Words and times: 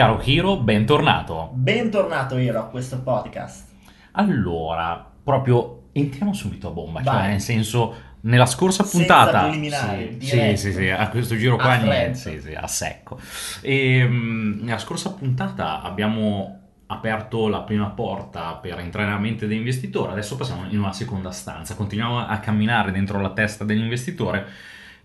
Caro 0.00 0.18
Hiro, 0.24 0.56
bentornato. 0.56 1.50
Bentornato 1.52 2.38
Hiro 2.38 2.58
a 2.58 2.64
questo 2.68 3.02
podcast. 3.02 3.66
Allora, 4.12 5.12
proprio 5.22 5.90
entriamo 5.92 6.32
subito 6.32 6.68
a 6.68 6.70
bomba, 6.70 7.02
cioè 7.02 7.28
nel 7.28 7.40
senso, 7.42 7.94
nella 8.20 8.46
scorsa 8.46 8.82
puntata... 8.82 9.52
sì, 9.52 10.16
sì, 10.20 10.56
sì, 10.56 10.72
sì, 10.72 10.88
a 10.88 11.06
questo 11.10 11.36
giro 11.36 11.56
qua 11.56 11.72
A 11.72 11.76
niente, 11.76 12.14
sì, 12.14 12.40
sì, 12.40 12.54
a 12.54 12.66
secco. 12.66 13.20
E, 13.60 14.02
mm, 14.08 14.62
nella 14.62 14.78
scorsa 14.78 15.12
puntata 15.12 15.82
abbiamo 15.82 16.60
aperto 16.86 17.48
la 17.48 17.60
prima 17.60 17.90
porta 17.90 18.54
per 18.54 18.78
entrare 18.78 19.06
nella 19.06 19.20
mente 19.20 19.46
dell'investitore, 19.46 20.12
adesso 20.12 20.34
passiamo 20.34 20.66
in 20.70 20.78
una 20.78 20.94
seconda 20.94 21.30
stanza, 21.30 21.74
continuiamo 21.74 22.26
a 22.26 22.38
camminare 22.38 22.90
dentro 22.90 23.20
la 23.20 23.32
testa 23.34 23.64
dell'investitore 23.64 24.46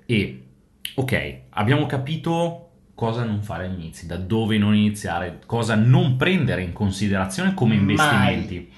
e, 0.05 0.45
ok, 0.95 1.39
abbiamo 1.49 1.85
capito 1.85 2.64
cosa 2.95 3.23
non 3.25 3.41
fare 3.43 3.65
all'inizio, 3.65 4.07
da 4.07 4.15
dove 4.17 4.57
non 4.57 4.73
iniziare, 4.73 5.39
cosa 5.45 5.75
non 5.75 6.15
prendere 6.15 6.61
in 6.63 6.71
considerazione 6.73 7.53
come 7.53 7.75
investimenti. 7.75 8.71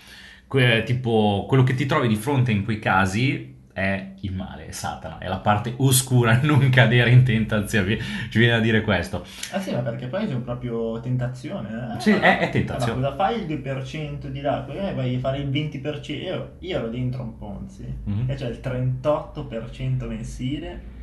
Que- 0.48 0.84
tipo, 0.86 1.46
quello 1.48 1.64
che 1.64 1.76
ti 1.76 1.86
trovi 1.86 2.08
di 2.08 2.16
fronte 2.16 2.52
in 2.52 2.64
quei 2.64 2.80
casi 2.80 3.56
è 3.74 4.14
il 4.22 4.34
male, 4.34 4.66
è 4.66 4.72
Satana, 4.72 5.20
è 5.20 5.28
la 5.28 5.38
parte 5.38 5.74
oscura, 5.78 6.40
non 6.42 6.68
cadere 6.70 7.12
in 7.12 7.24
tentazione. 7.24 8.00
Ci 8.30 8.40
viene 8.40 8.54
a 8.56 8.60
dire 8.60 8.82
questo. 8.82 9.24
Ah 9.52 9.60
sì, 9.60 9.72
ma 9.72 9.80
perché 9.82 10.08
poi 10.08 10.26
c'è 10.26 10.36
proprio 10.38 11.00
tentazione. 11.00 11.96
Eh? 11.96 12.00
Sì, 12.02 12.10
è- 12.12 12.40
è 12.40 12.46
Ma 12.46 12.50
tentazione. 12.52 12.94
cosa 13.02 13.16
fai 13.16 13.40
il 13.42 13.46
2% 13.46 14.30
di 14.30 14.42
là? 14.42 14.62
Poi 14.66 14.78
vai 14.96 15.16
a 15.16 15.20
fare 15.20 15.38
il 15.38 15.50
20%. 15.50 16.24
Io, 16.24 16.54
io 16.60 16.78
ero 16.78 16.88
dentro 16.88 17.22
un 17.22 17.38
Ponzi 17.38 17.86
Mhm. 18.06 18.24
e 18.28 18.34
c'è 18.34 18.48
il 18.50 18.60
38% 18.62 20.08
mensile. 20.08 20.96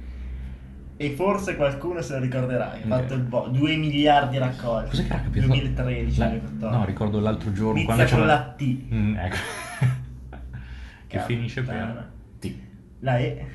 E 0.97 1.11
forse 1.11 1.57
qualcuno 1.57 2.01
se 2.03 2.15
lo 2.15 2.21
ricorderà. 2.21 2.73
Ha 2.73 2.79
fatto 2.87 3.15
il 3.15 3.21
bo- 3.23 3.49
2 3.49 3.77
miliardi 3.77 4.39
raccolti. 4.39 4.91
Cos'è 4.91 5.07
che 5.07 5.13
era 5.13 5.23
capito? 5.23 5.47
2013, 5.47 6.19
La- 6.19 6.27
2014. 6.29 6.79
no, 6.79 6.85
ricordo 6.85 7.21
l'altro 7.21 7.53
giorno 7.53 7.79
Inizia 7.81 7.95
quando 7.95 8.11
con 8.13 8.21
c'era... 8.23 8.35
la 8.35 8.55
T. 8.57 8.95
Mm, 8.95 9.17
ecco. 9.17 9.37
che 11.09 11.17
Cazzo, 11.17 11.27
finisce 11.27 11.63
per... 11.63 12.11
T. 12.39 12.55
La 13.01 13.19
E. 13.19 13.47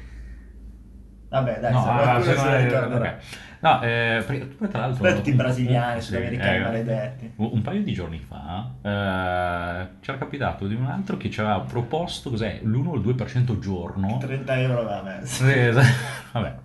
Vabbè, 1.30 1.60
dai, 1.60 1.72
No, 1.72 1.82
se 1.82 1.88
qualcuno 1.88 2.23
se 2.23 2.34
lo 2.36 2.50
eh, 2.56 2.64
ricorderà. 2.66 3.10
ok. 3.10 3.16
No, 3.62 3.82
eh, 3.82 4.23
poi 4.26 4.70
tra 4.70 4.80
l'altro... 4.80 5.14
Tutti 5.16 5.30
i 5.30 5.34
brasiliani, 5.34 6.00
Sì, 6.02 6.08
sudamericani 6.08 6.56
eh, 6.56 6.60
maledetti. 6.62 7.32
Un 7.36 7.50
un 7.54 7.62
paio 7.62 7.84
di 7.84 7.94
giorni 7.94 8.20
fa 8.20 8.72
eh, 8.82 9.88
c'era 10.02 10.17
capitato 10.17 10.66
di 10.66 10.76
un 10.76 10.86
altro 10.86 11.17
che 11.17 11.30
ci 11.30 11.40
aveva 11.42 11.60
proposto 11.60 12.30
cos'è, 12.30 12.62
l'1 12.64 12.88
o 12.88 12.95
il 12.95 13.02
2% 13.02 13.60
giorno. 13.60 14.17
30 14.17 14.60
euro 14.60 14.80
aveva 14.82 15.04
messo. 15.04 15.44
Sì, 15.45 15.52
esatto. 15.52 15.88
Vabbè. 16.34 16.56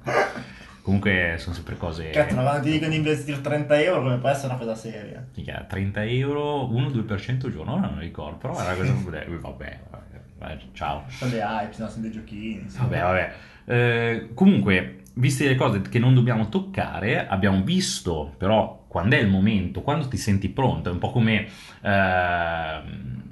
Comunque 0.84 1.36
sono 1.38 1.54
sempre 1.54 1.78
cose. 1.78 2.10
Cazzo, 2.10 2.34
ma 2.34 2.42
quando 2.42 2.64
ti 2.64 2.72
dicono 2.72 2.90
di 2.90 2.96
investire 2.96 3.40
30 3.40 3.80
euro, 3.80 4.02
come 4.02 4.18
può 4.18 4.28
essere 4.28 4.48
una 4.48 4.58
cosa 4.58 4.74
seria? 4.74 5.27
Minchia, 5.34 5.64
30 5.66 6.04
euro, 6.04 6.68
1-2% 6.68 7.50
giorno, 7.50 7.72
ora 7.72 7.88
non 7.88 8.00
ricordo, 8.00 8.36
però 8.36 8.60
era 8.60 8.74
cosa. 8.74 8.92
vabbè, 9.02 9.27
vabbè, 9.40 9.80
vabbè, 10.38 10.58
ciao. 10.74 11.05
Sono 11.06 11.30
le 11.30 11.38
hype, 11.38 11.74
no? 11.78 11.88
sono 11.88 12.02
dei 12.02 12.10
giochini. 12.10 12.68
sì. 12.68 12.77
Vabbè, 12.77 13.00
vabbè. 13.00 13.32
Eh, 13.64 14.28
comunque, 14.34 14.98
viste 15.14 15.48
le 15.48 15.55
cose 15.55 15.80
che 15.80 15.98
non 15.98 16.12
dobbiamo 16.12 16.50
toccare, 16.50 17.28
abbiamo 17.28 17.62
visto 17.62 18.34
però 18.36 18.84
quando 18.86 19.16
è 19.16 19.20
il 19.20 19.28
momento, 19.28 19.80
quando 19.80 20.06
ti 20.06 20.18
senti 20.18 20.50
pronto, 20.50 20.90
è 20.90 20.92
un 20.92 20.98
po' 20.98 21.12
come 21.12 21.46
ehm, 21.80 23.22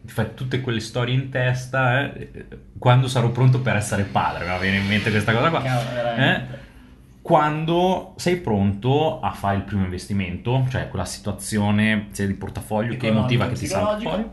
ti 0.00 0.10
fai 0.10 0.28
tutte 0.32 0.62
quelle 0.62 0.80
storie 0.80 1.14
in 1.14 1.28
testa, 1.28 2.14
eh, 2.14 2.46
quando 2.78 3.08
sarò 3.08 3.28
pronto 3.28 3.60
per 3.60 3.76
essere 3.76 4.04
padre, 4.04 4.46
mi 4.46 4.58
viene 4.58 4.78
in 4.78 4.86
mente 4.86 5.10
questa 5.10 5.34
cosa 5.34 5.50
qua. 5.50 5.60
Veramente. 5.60 6.63
Quando 7.24 8.12
sei 8.18 8.36
pronto 8.36 9.20
a 9.20 9.30
fare 9.32 9.56
il 9.56 9.62
primo 9.62 9.84
investimento, 9.84 10.66
cioè 10.68 10.90
quella 10.90 11.06
situazione 11.06 12.08
sia 12.10 12.26
di 12.26 12.34
portafoglio 12.34 12.98
che 12.98 13.06
emotiva 13.06 13.48
che 13.48 13.56
ti 13.56 13.66
psicologico. 13.66 14.10
fuori. 14.10 14.30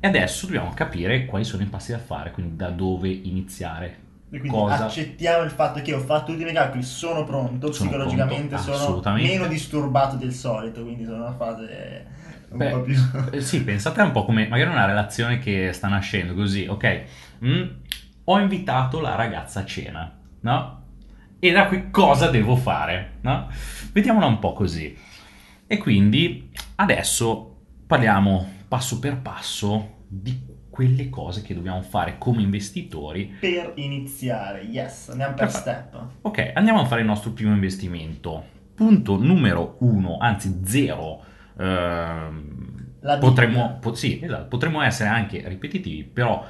E 0.00 0.06
adesso 0.08 0.46
dobbiamo 0.46 0.72
capire 0.74 1.24
quali 1.24 1.44
sono 1.44 1.62
i 1.62 1.66
passi 1.66 1.92
da 1.92 1.98
fare, 1.98 2.32
quindi 2.32 2.56
da 2.56 2.70
dove 2.70 3.08
iniziare. 3.10 4.04
E 4.28 4.40
quindi 4.40 4.48
Cosa? 4.48 4.84
accettiamo 4.86 5.44
il 5.44 5.50
fatto 5.52 5.80
che 5.82 5.94
ho 5.94 6.00
fatto 6.00 6.26
tutti 6.32 6.40
i 6.40 6.44
miei 6.44 6.56
calcoli, 6.56 6.82
sono 6.82 7.22
pronto, 7.24 7.70
Sono 7.70 7.90
psicologicamente 7.90 8.56
pronto, 8.56 8.56
sono 8.56 9.00
meno 9.14 9.46
disturbato 9.46 10.16
del 10.16 10.32
solito, 10.32 10.82
quindi 10.82 11.04
sono 11.04 11.16
in 11.18 11.22
una 11.22 11.32
fase 11.36 12.06
un 12.48 12.58
Beh, 12.58 12.70
po' 12.70 12.80
più... 12.82 12.96
Eh, 13.30 13.40
sì, 13.40 13.62
pensate 13.62 14.00
un 14.02 14.10
po' 14.12 14.24
come 14.24 14.48
magari 14.48 14.70
una 14.70 14.84
relazione 14.86 15.38
che 15.38 15.72
sta 15.72 15.88
nascendo 15.88 16.34
così, 16.34 16.66
ok? 16.66 17.04
mm, 17.44 17.62
ho 18.24 18.38
invitato 18.40 19.00
la 19.00 19.14
ragazza 19.14 19.60
a 19.60 19.64
cena, 19.64 20.18
no? 20.40 20.75
E 21.38 21.52
da 21.52 21.66
qui 21.66 21.90
cosa 21.90 22.28
devo 22.30 22.56
fare, 22.56 23.18
no? 23.20 23.48
Vediamola 23.92 24.26
un 24.26 24.38
po' 24.38 24.52
così. 24.52 24.96
E 25.66 25.76
quindi 25.78 26.50
adesso 26.76 27.56
parliamo 27.86 28.54
passo 28.68 28.98
per 28.98 29.18
passo 29.18 30.04
di 30.08 30.54
quelle 30.70 31.08
cose 31.08 31.42
che 31.42 31.54
dobbiamo 31.54 31.82
fare 31.82 32.16
come 32.18 32.42
investitori. 32.42 33.36
per 33.40 33.72
iniziare, 33.76 34.62
yes, 34.62 35.08
andiamo 35.10 35.34
per 35.34 35.46
Perfetto. 35.46 35.70
step. 35.70 36.08
Ok, 36.22 36.50
andiamo 36.54 36.80
a 36.80 36.84
fare 36.84 37.00
il 37.00 37.06
nostro 37.06 37.30
primo 37.32 37.52
investimento. 37.52 38.44
Punto 38.74 39.16
numero 39.16 39.76
uno, 39.80 40.18
anzi 40.18 40.60
zero. 40.64 41.22
La 41.56 43.18
potremmo, 43.18 43.78
po- 43.80 43.94
sì, 43.94 44.20
esatto, 44.22 44.48
potremmo 44.48 44.82
essere 44.82 45.08
anche 45.08 45.42
ripetitivi, 45.48 46.04
però 46.04 46.44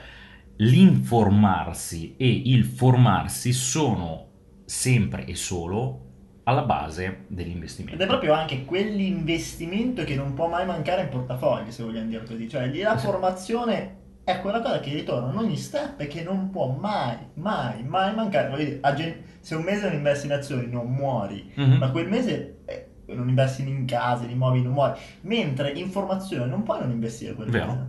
l'informarsi 0.57 2.17
e 2.17 2.29
il 2.47 2.65
formarsi 2.65 3.53
sono 3.53 4.26
sempre 4.67 5.25
e 5.25 5.35
solo 5.35 6.03
alla 6.45 6.63
base 6.63 7.25
dell'investimento. 7.29 7.95
Ed 7.97 8.03
è 8.03 8.07
proprio 8.07 8.33
anche 8.35 8.65
quell'investimento 8.65 10.05
che 10.05 10.15
non 10.15 10.35
può 10.35 10.49
mai 10.49 10.67
mancare 10.67 11.03
in 11.03 11.09
portafoglio, 11.09 11.71
se 11.71 11.83
vogliamo 11.83 12.09
dire 12.09 12.25
così. 12.25 12.49
Cioè, 12.49 12.67
lì 12.69 12.81
la 12.83 12.97
Sì. 12.99 13.07
formazione 13.07 13.95
è 14.25 14.41
quella 14.41 14.61
cosa 14.61 14.81
che 14.81 14.93
ritorna 14.93 15.31
in 15.33 15.39
ogni 15.39 15.57
step 15.57 16.01
e 16.01 16.07
che 16.09 16.23
non 16.23 16.51
può 16.51 16.69
mai, 16.69 17.17
mai, 17.35 17.83
mai 17.85 18.15
mancare. 18.15 18.81
Dire, 18.95 19.23
se 19.41 19.55
un 19.55 19.63
mese 19.63 19.87
non 19.87 19.95
investi 19.95 20.27
in 20.27 20.33
azioni 20.33 20.67
non 20.69 20.89
muori, 20.91 21.51
Mhm. 21.55 21.77
ma 21.79 21.91
quel 21.91 22.09
mese 22.09 22.59
eh, 22.67 22.87
non 23.15 23.29
investi 23.29 23.63
in 23.69 23.85
case, 23.87 24.25
in 24.25 24.31
immobili, 24.31 24.65
non 24.65 24.73
muori. 24.73 24.99
Mentre 25.23 25.71
in 25.71 25.91
formazione 25.91 26.47
non 26.47 26.63
puoi 26.65 26.81
non 26.81 26.91
investire 26.91 27.35
quel 27.35 27.51
Vero. 27.51 27.67
mese. 27.67 27.87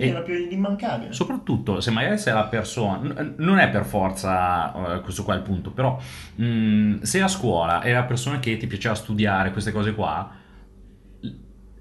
Quindi 0.00 0.06
E- 0.06 0.08
è 0.08 0.12
proprio 0.12 0.46
l'immancabile. 0.48 1.12
Soprattutto 1.12 1.80
se 1.80 1.90
magari 1.90 2.16
sei 2.18 2.32
la 2.34 2.44
persona, 2.44 3.32
non 3.36 3.58
è 3.58 3.68
per 3.68 3.84
forza 3.84 4.96
eh, 4.96 5.00
questo 5.02 5.22
qua 5.24 5.34
il 5.34 5.42
punto, 5.42 5.70
però 5.70 5.98
mh, 6.36 7.00
se 7.02 7.20
a 7.20 7.28
scuola 7.28 7.80
è 7.82 7.92
la 7.92 8.04
persona 8.04 8.38
che 8.38 8.56
ti 8.56 8.66
piaceva 8.66 8.94
studiare 8.94 9.50
queste 9.52 9.72
cose 9.72 9.94
qua, 9.94 10.30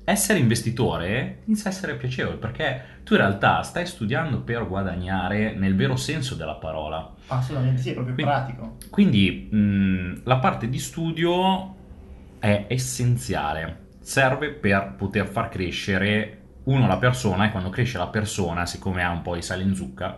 essere 0.04 0.40
investitore 0.40 1.42
inizia 1.46 1.70
a 1.70 1.74
essere 1.74 1.96
piacevole 1.96 2.38
perché 2.38 2.82
tu 3.04 3.14
in 3.14 3.20
realtà 3.20 3.62
stai 3.62 3.86
studiando 3.86 4.42
per 4.42 4.68
guadagnare 4.68 5.54
nel 5.54 5.76
vero 5.76 5.96
senso 5.96 6.34
della 6.36 6.56
parola. 6.56 7.14
Assolutamente 7.28 7.82
sì, 7.82 7.92
è 7.92 7.94
proprio 7.94 8.16
Quindi- 8.16 8.32
pratico. 8.32 8.78
Quindi 8.90 9.48
mh, 9.52 10.22
la 10.24 10.38
parte 10.38 10.68
di 10.68 10.80
studio 10.80 11.76
è 12.40 12.66
essenziale, 12.70 13.88
serve 14.02 14.50
per 14.50 14.94
poter 14.98 15.28
far 15.28 15.50
crescere 15.50 16.39
uno 16.66 16.88
la 16.88 16.98
persona 16.98 17.46
e 17.46 17.52
quando 17.52 17.70
cresce 17.70 17.98
la 17.98 18.08
persona, 18.08 18.66
siccome 18.66 19.04
ha 19.04 19.12
un 19.12 19.22
po' 19.22 19.36
di 19.36 19.42
sale 19.42 19.64
in 19.64 19.76
zucca, 19.76 20.18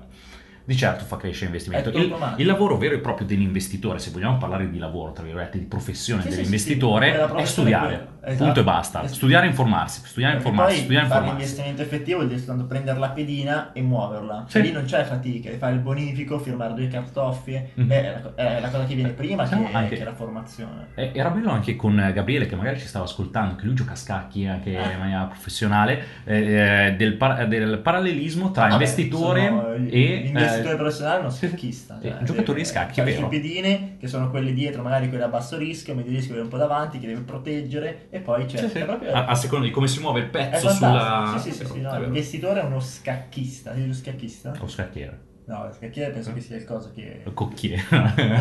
di 0.63 0.75
certo 0.77 1.03
fa 1.05 1.17
crescere 1.17 1.45
l'investimento. 1.51 1.89
Il, 1.89 2.15
il 2.37 2.45
lavoro 2.45 2.77
vero 2.77 2.95
e 2.95 2.99
proprio 2.99 3.25
dell'investitore, 3.27 3.99
se 3.99 4.11
vogliamo 4.11 4.37
parlare 4.37 4.69
di 4.69 4.77
lavoro, 4.77 5.11
tra 5.11 5.23
virgolette, 5.23 5.57
di 5.59 5.65
professione 5.65 6.21
Sì, 6.21 6.27
sì, 6.27 6.31
sì, 6.33 6.37
dell'investitore, 6.39 7.11
sì, 7.11 7.17
quella 7.17 7.35
è 7.41 7.45
studiare. 7.45 8.07
Esatto. 8.23 8.43
Punto 8.43 8.59
e 8.59 8.63
basta. 8.63 8.99
Esatto. 8.99 9.15
Studiare 9.15 9.45
e 9.47 9.49
informarsi, 9.49 10.01
studiare 10.05 10.33
e 10.33 10.37
informarsi, 10.37 10.73
poi 10.75 10.83
studiare 10.83 11.07
fare 11.07 11.19
informarsi. 11.21 11.47
l'investimento 11.55 11.81
effettivo 11.81 12.17
vuol 12.17 12.27
dire 12.29 12.39
soltanto 12.39 12.65
prendere 12.65 12.99
la 12.99 13.09
pedina 13.09 13.71
e 13.73 13.81
muoverla. 13.81 14.45
Sì. 14.47 14.61
Lì 14.61 14.71
non 14.71 14.83
c'è 14.85 15.03
fatica, 15.03 15.49
fare 15.57 15.73
il 15.73 15.79
bonifico, 15.79 16.37
firmare 16.37 16.73
due 16.75 16.87
cartoffie, 16.87 17.71
Mhm. 17.73 17.87
beh, 17.87 18.35
è, 18.35 18.59
la, 18.61 18.69
cosa 18.69 18.85
che 18.85 18.93
viene 18.93 19.09
prima 19.09 19.47
che, 19.47 19.55
anche- 19.71 19.95
che 19.97 20.03
la 20.03 20.13
formazione. 20.13 20.87
Era 20.93 21.29
bello 21.31 21.49
anche 21.49 21.75
con 21.75 21.95
Gabriele 22.13 22.45
che 22.45 22.55
magari 22.55 22.79
ci 22.79 22.85
stava 22.85 23.05
ascoltando, 23.05 23.55
che 23.55 23.65
lui 23.65 23.73
gioca 23.73 23.93
a 23.93 23.95
scacchi 23.95 24.45
anche 24.45 24.77
Ah. 24.77 24.91
in 24.91 24.99
maniera 24.99 25.23
professionale, 25.23 26.03
eh, 26.25 26.87
eh, 26.89 26.95
del, 26.95 27.13
par- 27.15 27.47
del 27.47 27.79
parallelismo 27.79 28.51
tra 28.51 28.63
Vabbè, 28.67 28.73
investitore 28.75 29.41
gli- 29.79 29.89
e 29.95 30.21
L'investitore 30.25 30.45
eh, 30.45 30.50
professionale 30.59 31.17
è 31.17 31.19
uno 31.19 31.29
sì, 31.29 31.37
sì. 31.39 31.47
scacchista. 31.47 31.97
Sì, 32.01 32.07
cioè, 32.07 32.17
un 32.19 32.25
giocatore 32.25 32.57
di 32.57 32.63
deve- 32.63 32.65
scacchi, 32.65 32.99
è 32.99 33.03
le 33.03 33.09
vero. 33.11 33.27
sue 33.27 33.39
pedine, 33.39 33.97
che 33.99 34.07
sono 34.07 34.29
quelle 34.29 34.53
dietro, 34.53 34.81
magari 34.83 35.09
quelle 35.09 35.23
a 35.23 35.27
basso 35.27 35.57
rischio, 35.57 35.95
medio 35.95 36.11
rischio, 36.11 36.29
quelle 36.29 36.43
un 36.43 36.49
po' 36.49 36.57
davanti, 36.57 36.99
che 36.99 37.07
deve 37.07 37.21
proteggere, 37.21 38.07
e 38.09 38.19
poi 38.19 38.45
c'è... 38.45 38.57
Sì, 38.57 38.69
sì. 38.69 38.77
è 38.79 38.85
proprio- 38.85 39.13
a, 39.13 39.25
a 39.25 39.35
seconda 39.35 39.65
di 39.65 39.71
come 39.71 39.87
si 39.87 39.99
muove 39.99 40.19
il 40.19 40.25
è 40.25 40.29
pezzo 40.29 40.69
sulla... 40.69 41.35
Sì, 41.37 41.51
sì, 41.51 41.57
sì, 41.57 41.65
sì, 41.65 41.77
È 41.79 41.81
no, 41.81 41.99
l'investitore 41.99 42.61
è 42.61 42.63
uno 42.63 42.79
scacchista. 42.79 43.73
Sei 43.73 43.87
lo 43.87 43.93
scacchista? 43.93 44.53
O 44.59 44.67
scacchiere, 44.67 45.19
No, 45.45 45.65
lo 45.65 45.73
scacchiere 45.73 46.11
penso 46.11 46.31
che 46.33 46.39
sia 46.39 46.55
il 46.55 46.63
coso 46.63 46.91
che... 46.93 47.23
cocchiere. 47.33 47.81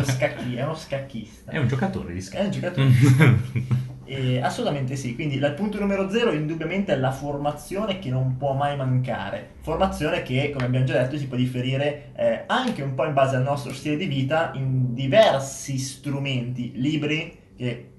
Scacchi- 0.03 0.55
è 0.55 0.63
uno 0.63 0.75
scacchista. 0.75 1.51
È 1.51 1.57
un 1.57 1.67
giocatore 1.67 2.13
di 2.13 2.19
È 2.19 2.21
scacchi. 2.21 2.45
un 2.45 2.51
giocatore. 2.51 2.87
Eh, 4.03 4.41
assolutamente 4.41 4.95
sì, 4.95 5.15
quindi 5.15 5.35
il 5.35 5.53
punto 5.55 5.79
numero 5.79 6.09
zero 6.09 6.31
indubbiamente 6.31 6.91
è 6.91 6.97
la 6.97 7.11
formazione 7.11 7.99
che 7.99 8.09
non 8.09 8.35
può 8.37 8.53
mai 8.53 8.75
mancare. 8.75 9.51
Formazione 9.61 10.23
che, 10.23 10.49
come 10.51 10.65
abbiamo 10.65 10.85
già 10.85 11.01
detto, 11.01 11.17
si 11.17 11.27
può 11.27 11.37
differire 11.37 12.11
eh, 12.15 12.43
anche 12.47 12.81
un 12.81 12.93
po' 12.93 13.05
in 13.05 13.13
base 13.13 13.35
al 13.35 13.43
nostro 13.43 13.73
stile 13.73 13.97
di 13.97 14.07
vita 14.07 14.51
in 14.55 14.93
diversi 14.93 15.77
strumenti, 15.77 16.73
libri 16.75 17.39
che 17.55 17.90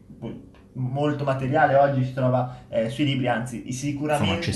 molto 0.74 1.24
materiale 1.24 1.74
oggi 1.74 2.04
si 2.04 2.14
trova 2.14 2.60
eh, 2.68 2.88
sui 2.88 3.04
libri, 3.04 3.28
anzi 3.28 3.70
sicuramente 3.72 4.50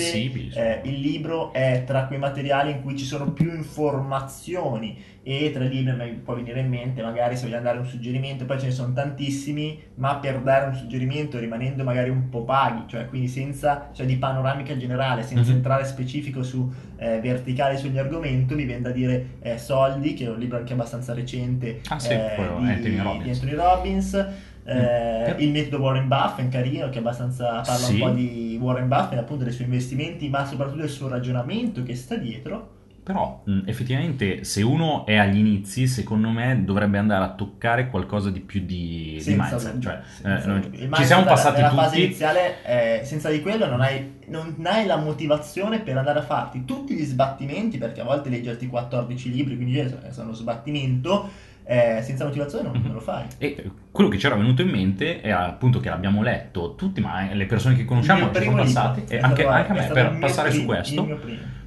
eh, 0.55 0.81
il 0.85 1.01
libro 1.01 1.53
è 1.53 1.85
tra 1.87 2.07
quei 2.07 2.19
materiali 2.19 2.71
in 2.71 2.83
cui 2.83 2.97
ci 2.97 3.05
sono 3.05 3.33
più 3.33 3.53
informazioni 3.55 5.15
e 5.23 5.51
tra 5.53 5.65
i 5.65 5.69
libri 5.69 5.93
mi 5.97 6.13
può 6.13 6.35
venire 6.37 6.61
in 6.61 6.69
mente 6.69 7.03
magari 7.03 7.37
se 7.37 7.45
vogliamo 7.45 7.65
dare 7.65 7.79
un 7.79 7.87
suggerimento, 7.87 8.45
poi 8.45 8.61
ce 8.61 8.67
ne 8.67 8.71
sono 8.73 8.93
tantissimi, 8.93 9.79
ma 9.97 10.17
per 10.17 10.39
dare 10.41 10.67
un 10.67 10.75
suggerimento 10.75 11.39
rimanendo 11.39 11.83
magari 11.83 12.11
un 12.11 12.29
po' 12.29 12.45
vaghi, 12.45 12.85
cioè 12.87 13.07
quindi 13.07 13.27
senza, 13.29 13.91
cioè 13.93 14.07
di 14.07 14.17
panoramica 14.17 14.77
generale, 14.77 15.23
senza 15.25 15.51
Mhm. 15.51 15.57
entrare 15.57 15.85
specifico 15.85 16.43
su 16.45 16.73
eh, 16.99 17.21
verticali 17.21 17.77
sugli 17.77 17.99
argomenti, 17.99 18.55
mi 18.55 18.65
viene 18.65 18.81
da 18.83 18.91
dire 18.91 19.37
eh, 19.43 19.59
Soldi, 19.59 20.15
che 20.15 20.25
è 20.25 20.31
un 20.31 20.39
libro 20.39 20.57
anche 20.59 20.73
abbastanza 20.73 21.13
recente 21.13 21.81
Ah, 21.89 21.99
sì, 21.99 22.13
eh, 22.13 22.33
quello, 22.37 22.59
di, 22.61 22.69
Anthony 22.71 22.97
Robbins. 23.03 23.23
di 23.25 23.31
Anthony 23.31 23.53
Robbins. 23.55 24.27
Eh, 24.67 25.35
Mm. 25.35 25.41
il 25.41 25.51
metodo 25.51 25.83
Warren 25.83 26.09
Buffett, 26.09 26.49
carino, 26.51 26.89
che 26.91 26.99
abbastanza 26.99 27.47
parla 27.61 27.75
Sì. 27.87 27.95
un 27.95 28.01
po' 28.01 28.11
di 28.15 28.59
Warren 28.61 28.89
Buffett, 28.89 29.19
appunto 29.19 29.45
dei 29.45 29.53
suoi 29.53 29.67
investimenti, 29.67 30.29
ma 30.29 30.45
soprattutto 30.45 30.81
del 30.81 30.89
suo 30.91 31.09
ragionamento 31.09 31.83
che 31.83 31.95
sta 31.95 32.17
dietro. 32.17 32.75
Però 33.07 33.41
mh, 33.45 33.61
effettivamente 33.67 34.43
se 34.43 34.63
uno 34.63 35.07
è 35.07 35.15
agli 35.17 35.37
inizi, 35.39 35.87
secondo 35.87 36.29
me 36.31 36.65
dovrebbe 36.65 36.99
andare 36.99 37.23
a 37.25 37.29
toccare 37.35 37.89
qualcosa 37.89 38.31
di 38.31 38.41
più 38.41 38.59
di, 38.65 39.13
di 39.15 39.21
Senza 39.21 39.43
mindset. 39.51 39.73
dubbio, 39.75 39.89
Cioè, 39.91 40.01
senza 40.05 40.55
eh. 40.55 40.57
Il 40.57 40.63
ci 40.65 40.79
mindset 40.81 41.05
siamo 41.05 41.23
nella- 41.23 41.35
passati 41.35 41.61
nella 41.61 41.73
fase 41.73 41.89
tutti. 41.91 42.03
iniziale, 42.05 42.55
eh, 42.65 43.05
senza 43.05 43.31
di 43.31 43.41
quello 43.43 43.67
non 43.67 43.81
hai, 43.81 44.13
non 44.27 44.57
hai 44.65 44.87
la 44.87 44.97
motivazione 44.97 45.79
per 45.79 45.97
andare 45.97 46.19
a 46.19 46.23
farti 46.23 46.65
tutti 46.65 46.95
gli 46.95 47.05
sbattimenti, 47.05 47.79
perché 47.79 48.01
a 48.01 48.05
volte 48.05 48.29
leggerti 48.29 48.67
14 48.67 49.31
libri, 49.31 49.55
quindi 49.55 49.79
eh, 49.79 49.95
sono 50.11 50.33
sbattimento, 50.33 51.29
eh, 51.67 52.01
senza 52.03 52.25
motivazione 52.25 52.65
non, 52.69 52.77
Mhm. 52.77 52.83
non 52.85 52.93
lo 52.95 53.01
fai. 53.01 53.25
E 53.39 53.71
quello 53.91 54.09
che 54.09 54.19
ci 54.19 54.27
era 54.27 54.37
venuto 54.37 54.63
in 54.63 54.69
mente 54.69 55.21
è 55.21 55.31
appunto 55.31 55.81
che 55.81 55.89
l'abbiamo 55.89 56.23
letto 56.23 56.75
tutti, 56.77 57.01
ma 57.01 57.27
le 57.33 57.47
persone 57.47 57.75
che 57.75 57.85
conosciamo 57.85 58.31
ci 58.33 58.43
sono 58.45 58.63
libro 58.63 58.63
e 59.09 59.19
anche, 59.19 59.43
stato- 59.43 59.51
anche 59.55 59.71
a 59.73 59.75
me, 59.75 59.87
per 59.93 60.19
passare 60.19 60.51
su 60.51 60.59
primo- 60.65 60.73
Il 60.73 60.79
questo. 60.79 61.19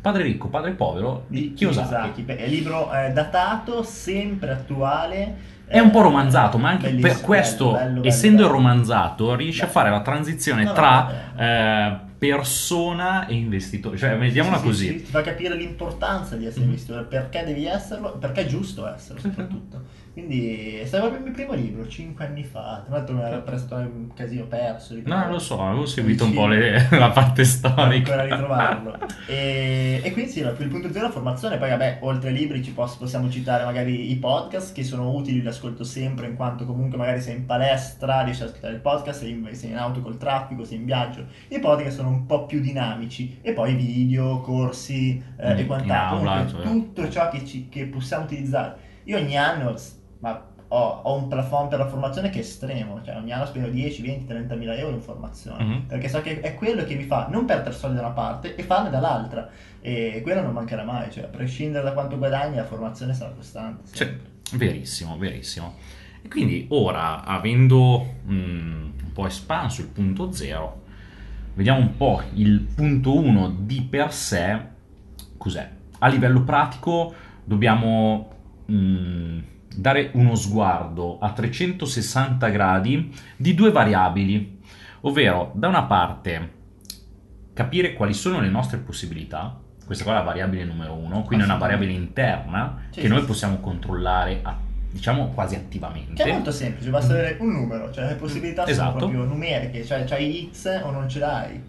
Padre 0.02 0.24
ricco, 0.24 0.48
padre 0.48 0.72
povero 0.72 1.26
di 1.28 1.54
Kiyosaki. 1.54 2.24
È 2.26 2.44
un 2.44 2.50
libro 2.50 2.94
eh, 2.94 3.12
datato, 3.12 3.84
sempre 3.84 4.52
attuale. 4.52 5.36
È 5.66 5.78
un 5.80 5.92
po' 5.92 6.02
romanzato, 6.02 6.58
ma 6.58 6.70
anche 6.70 6.90
per 6.96 7.20
questo, 7.22 7.74
bello, 7.74 7.94
bello, 8.00 8.08
essendo 8.08 8.44
bello. 8.44 8.54
romanzato, 8.54 9.36
riesce 9.36 9.66
a 9.66 9.68
fare 9.68 9.90
la 9.90 10.02
transizione 10.02 10.64
No, 10.64 10.70
no, 10.70 10.74
tra 10.76 10.90
vabbè. 11.36 11.94
eh, 12.06 12.08
persona 12.20 13.26
e 13.28 13.34
investitore. 13.34 13.98
Cioè, 13.98 14.16
mettiamola 14.16 14.58
Sì, 14.58 14.62
sì, 14.62 14.68
così. 14.68 14.88
sì, 14.88 14.96
ti 15.04 15.12
fa 15.12 15.22
capire 15.22 15.56
l'importanza 15.56 16.36
di 16.36 16.46
essere 16.46 16.66
Mhm. 16.66 16.70
investitore, 16.72 17.06
perché 17.06 17.44
devi 17.46 17.66
esserlo, 17.66 18.18
perché 18.18 18.42
è 18.42 18.46
giusto 18.46 18.86
esserlo 18.88 19.22
Sì, 19.22 19.28
sì. 19.30 19.34
soprattutto. 19.34 19.82
Quindi 20.20 20.76
è 20.76 20.86
stato 20.86 21.08
proprio 21.08 21.26
il 21.26 21.34
mio 21.34 21.46
primo 21.46 21.54
libro, 21.62 21.88
5 21.88 22.26
anni 22.26 22.44
fa. 22.44 22.84
Tra 22.86 22.98
l'altro 22.98 23.16
mi 23.16 23.22
era 23.22 23.38
prestato 23.38 23.82
un 23.82 24.14
casino 24.14 24.46
perso. 24.46 24.94
No, 24.96 25.00
ricordo. 25.02 25.32
lo 25.32 25.40
so, 25.40 25.62
avevo 25.62 25.86
seguito 25.86 26.26
un 26.26 26.34
po' 26.34 26.48
le- 26.48 26.88
la 26.92 27.10
parte 27.12 27.46
storica. 27.46 28.12
ancora 28.12 28.24
ritrovarlo. 28.24 28.98
e, 29.28 30.02
e 30.04 30.12
quindi 30.12 30.30
sì, 30.32 30.42
no, 30.42 30.54
il 30.58 30.68
punto 30.68 30.92
zero 30.92 31.08
è 31.08 31.12
formazione. 31.12 31.58
Poi, 31.58 31.70
vabbè, 31.70 32.00
oltre 32.02 32.30
ai 32.30 32.36
libri 32.36 32.62
ci 32.64 32.72
poss- 32.72 32.98
possiamo 32.98 33.30
citare 33.30 33.64
magari 33.64 34.12
i 34.12 34.16
podcast 34.18 34.74
che 34.74 34.84
sono 34.84 35.10
utili, 35.12 35.42
li 35.42 35.48
ascolto 35.48 35.84
sempre 35.84 36.28
in 36.28 36.36
quanto 36.36 36.66
comunque 36.66 36.98
magari 36.98 37.22
sei 37.22 37.38
in 37.38 37.46
palestra, 37.46 38.22
riesci 38.22 38.42
ad 38.42 38.50
ascoltare 38.50 38.74
il 38.74 38.82
podcast, 38.82 39.20
sei 39.22 39.32
in, 39.32 39.48
sei 39.54 39.70
in 39.72 39.78
auto 39.78 40.02
col 40.02 40.18
traffico, 40.18 40.66
sei 40.66 40.78
in 40.80 40.86
viaggio. 40.86 41.26
I 41.48 41.60
podcast 41.60 41.96
sono 41.98 42.10
un 42.10 42.26
po' 42.26 42.46
più 42.46 42.60
dinamici. 42.60 43.38
E 43.42 43.54
poi 43.54 43.74
video, 43.76 44.42
corsi 44.42 45.24
eh, 45.38 45.54
Mm, 45.54 45.58
e 45.58 45.66
quant'altro. 45.66 46.18
aula, 46.30 46.48
cioè. 46.48 46.62
tutto 46.64 47.10
ciò 47.10 47.30
che, 47.30 47.46
ci- 47.46 47.68
che 47.70 47.86
possiamo 47.86 48.26
utilizzare. 48.26 48.88
Io 49.06 49.18
ogni 49.18 49.38
anno 49.38 49.76
ma 50.20 50.48
ho, 50.72 51.02
ho 51.04 51.16
un 51.16 51.28
plafond 51.28 51.70
per 51.70 51.80
la 51.80 51.88
formazione 51.88 52.30
che 52.30 52.38
è 52.38 52.42
estremo, 52.42 53.02
cioè 53.04 53.16
ogni 53.16 53.32
anno 53.32 53.46
spendo 53.46 53.70
10, 53.70 54.02
20, 54.04 54.26
30 54.26 54.56
mila 54.56 54.76
euro 54.76 54.94
in 54.96 55.02
formazione, 55.02 55.64
Mhm. 55.64 55.82
perché 55.88 56.08
so 56.10 56.22
che 56.22 56.42
è 56.42 56.54
quello 56.54 56.84
che 56.84 56.94
mi 56.96 57.04
fa 57.06 57.28
non 57.30 57.46
perdere 57.46 57.74
soldi 57.74 57.96
da 57.96 58.02
una 58.02 58.12
parte 58.12 58.56
e 58.56 58.62
farne 58.64 58.90
dall'altra, 58.92 59.50
e 59.82 60.20
quello 60.22 60.42
non 60.42 60.54
mancherà 60.54 60.84
mai, 60.84 61.12
cioè 61.12 61.24
a 61.24 61.28
prescindere 61.28 61.84
da 61.84 61.94
quanto 61.94 62.18
guadagni 62.18 62.58
la 62.58 62.66
formazione 62.66 63.14
sarà 63.14 63.32
costante. 63.32 63.90
Cioè, 63.96 64.16
verissimo, 64.54 65.18
verissimo. 65.18 65.76
E 66.22 66.28
quindi 66.28 66.68
ora, 66.70 67.24
avendo 67.24 68.06
mm, 68.28 68.84
un 69.04 69.12
po' 69.14 69.26
espanso 69.26 69.82
il 69.82 69.88
punto 69.88 70.32
zero, 70.34 70.84
vediamo 71.56 71.80
un 71.80 71.96
po' 71.98 72.22
il 72.34 72.60
punto 72.76 73.18
1 73.18 73.56
di 73.62 73.82
per 73.90 74.14
sé 74.14 74.60
cos'è. 75.38 75.68
A 76.00 76.08
livello 76.10 76.44
pratico 76.44 77.14
dobbiamo 77.44 78.30
mm, 78.70 79.40
dare 79.80 80.10
uno 80.14 80.36
sguardo 80.36 81.20
a 81.20 81.32
360 81.32 82.48
gradi 82.50 83.14
di 83.38 83.54
due 83.54 83.72
variabili, 83.72 84.60
ovvero 85.02 85.52
da 85.56 85.68
una 85.68 85.84
parte 85.84 86.58
capire 87.54 87.94
quali 87.94 88.14
sono 88.14 88.40
le 88.40 88.50
nostre 88.50 88.78
possibilità, 88.78 89.58
questa 89.86 90.04
qua 90.04 90.14
è 90.14 90.18
la 90.18 90.24
variabile 90.24 90.64
numero 90.66 90.94
uno, 90.94 91.24
quindi 91.24 91.46
è 91.46 91.48
una 91.48 91.58
variabile 91.58 91.92
interna 91.92 92.84
Sì, 92.90 93.00
che 93.02 93.08
sì, 93.08 93.12
noi 93.12 93.22
sì. 93.22 93.26
possiamo 93.26 93.58
controllare 93.58 94.40
a- 94.44 94.56
diciamo 94.92 95.30
quasi 95.30 95.56
attivamente. 95.56 96.24
Che 96.24 96.30
è 96.30 96.34
molto 96.34 96.52
semplice, 96.52 96.90
basta 96.90 97.14
avere 97.14 97.38
un 97.40 97.52
numero, 97.52 97.92
cioè 97.92 98.08
le 98.08 98.16
possibilità 98.16 98.66
Esatto. 98.68 99.00
sono 99.00 99.12
proprio 99.12 99.24
numeriche, 99.24 99.84
cioè 99.86 100.04
c'hai 100.06 100.50
X 100.52 100.82
o 100.84 100.92
non 100.92 101.10
ce 101.10 101.20
l'hai. 101.20 101.62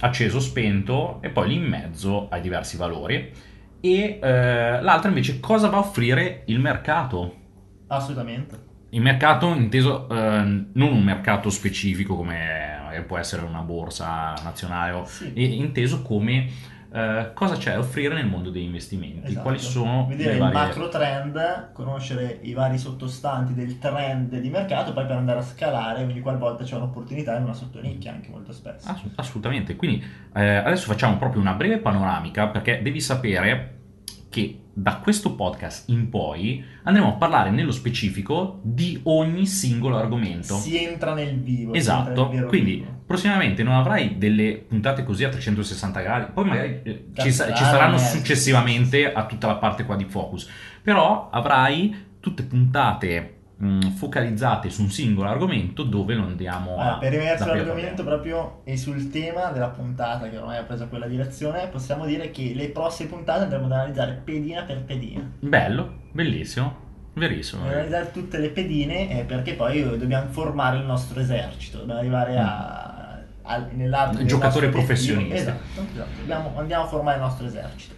acceso, 0.00 0.38
spento 0.38 1.20
e 1.22 1.28
poi 1.30 1.48
lì 1.48 1.54
in 1.56 1.64
mezzo 1.64 2.28
hai 2.30 2.40
diversi 2.40 2.76
valori 2.76 3.32
e 3.80 4.18
eh, 4.22 4.80
l'altra 4.80 5.08
invece 5.08 5.40
cosa 5.40 5.68
va 5.68 5.76
a 5.78 5.80
offrire 5.80 6.42
il 6.46 6.60
mercato. 6.60 7.37
Assolutamente. 7.88 8.66
Il 8.90 9.02
mercato 9.02 9.52
inteso 9.52 10.08
eh, 10.08 10.14
non 10.72 10.92
un 10.92 11.02
mercato 11.02 11.50
specifico 11.50 12.16
come 12.16 13.02
può 13.06 13.18
essere 13.18 13.44
una 13.44 13.60
borsa 13.60 14.32
nazionale, 14.42 15.02
Sì. 15.06 15.32
è 15.34 15.40
inteso 15.40 16.00
come 16.02 16.48
eh, 16.90 17.30
cosa 17.34 17.56
c'è 17.56 17.72
da 17.72 17.80
offrire 17.80 18.14
nel 18.14 18.26
mondo 18.26 18.48
degli 18.48 18.62
investimenti, 18.62 19.26
Esatto. 19.26 19.42
quali 19.42 19.58
sono 19.58 20.06
vedere 20.06 20.32
il 20.32 20.38
varie... 20.38 20.54
macro 20.54 20.88
trend, 20.88 21.72
conoscere 21.72 22.38
i 22.42 22.54
vari 22.54 22.78
sottostanti 22.78 23.52
del 23.52 23.78
trend 23.78 24.34
di 24.38 24.48
mercato, 24.48 24.94
poi 24.94 25.04
per 25.04 25.16
andare 25.16 25.40
a 25.40 25.42
scalare 25.42 26.02
ogni 26.02 26.20
qualvolta 26.20 26.64
c'è 26.64 26.76
un'opportunità 26.76 27.36
in 27.36 27.42
una 27.44 27.52
sottonicchia 27.52 28.12
anche 28.12 28.30
molto 28.30 28.52
spesso. 28.52 28.88
Ass- 28.88 29.04
assolutamente, 29.16 29.76
quindi 29.76 30.02
eh, 30.34 30.56
adesso 30.56 30.86
facciamo 30.86 31.18
proprio 31.18 31.42
una 31.42 31.52
breve 31.52 31.76
panoramica 31.78 32.48
perché 32.48 32.80
devi 32.80 33.00
sapere 33.02 33.74
che 34.30 34.62
da 34.80 34.98
questo 34.98 35.34
podcast 35.34 35.88
in 35.88 36.08
poi 36.08 36.64
andremo 36.84 37.08
a 37.08 37.12
parlare 37.16 37.50
nello 37.50 37.72
specifico 37.72 38.60
di 38.62 39.00
ogni 39.04 39.44
singolo 39.44 39.96
argomento. 39.96 40.54
Si 40.54 40.80
entra 40.80 41.14
nel 41.14 41.40
vivo. 41.40 41.72
nel 41.72 41.80
Esatto, 41.80 42.28
vero 42.28 42.46
quindi 42.46 42.76
vivo. 42.76 43.02
prossimamente 43.04 43.64
non 43.64 43.74
avrai 43.74 44.18
delle 44.18 44.64
puntate 44.68 45.02
così 45.02 45.24
a 45.24 45.30
360 45.30 46.00
gradi, 46.00 46.30
poi 46.32 46.44
magari 46.44 46.80
eh, 46.84 47.06
ci, 47.14 47.32
sa- 47.32 47.52
ci 47.52 47.64
saranno 47.64 47.96
eh. 47.96 47.98
successivamente 47.98 49.12
a 49.12 49.26
tutta 49.26 49.48
la 49.48 49.56
parte 49.56 49.84
qua 49.84 49.96
di 49.96 50.04
focus, 50.04 50.48
però 50.80 51.28
avrai 51.30 52.06
tutte 52.20 52.44
puntate 52.44 53.37
mh, 53.58 53.90
focalizzate 53.96 54.70
su 54.70 54.82
un 54.82 54.90
singolo 54.90 55.28
argomento 55.28 55.82
dove 55.82 56.14
lo 56.14 56.24
andiamo 56.24 56.72
Allora, 56.74 56.94
a... 56.94 56.98
per 56.98 57.10
rimanere 57.10 57.36
davvero 57.36 57.58
sull'argomento 57.60 58.04
proprio 58.04 58.60
e 58.64 58.76
sul 58.76 59.10
tema 59.10 59.50
della 59.50 59.68
puntata 59.68 60.28
che 60.28 60.38
ormai 60.38 60.56
ha 60.58 60.62
preso 60.62 60.86
quella 60.88 61.06
direzione, 61.06 61.66
possiamo 61.68 62.06
dire 62.06 62.30
che 62.30 62.52
le 62.54 62.68
prossime 62.70 63.08
puntate 63.10 63.42
andremo 63.44 63.66
ad 63.66 63.72
analizzare 63.72 64.20
pedina 64.24 64.62
per 64.62 64.82
pedina. 64.84 65.28
Bello, 65.40 65.92
bellissimo, 66.12 66.74
verissimo. 67.14 67.62
Dobbiamo 67.62 67.82
analizzare 67.82 68.10
tutte 68.12 68.38
le 68.38 68.50
pedine 68.50 69.18
eh, 69.20 69.24
perché 69.24 69.54
poi 69.54 69.82
dobbiamo 69.98 70.28
formare 70.30 70.78
il 70.78 70.84
nostro 70.84 71.20
esercito, 71.20 71.78
dobbiamo 71.78 72.00
arrivare 72.00 72.38
a, 72.38 73.22
a- 73.42 73.66
nell'arco 73.72 74.22
Mm. 74.22 74.26
Giocatore 74.26 74.68
professionista. 74.68 75.34
Esatto, 75.36 75.80
esatto. 75.92 76.10
Dobbiamo- 76.20 76.52
andiamo 76.56 76.84
a 76.84 76.86
formare 76.86 77.16
il 77.16 77.22
nostro 77.24 77.46
esercito. 77.46 77.94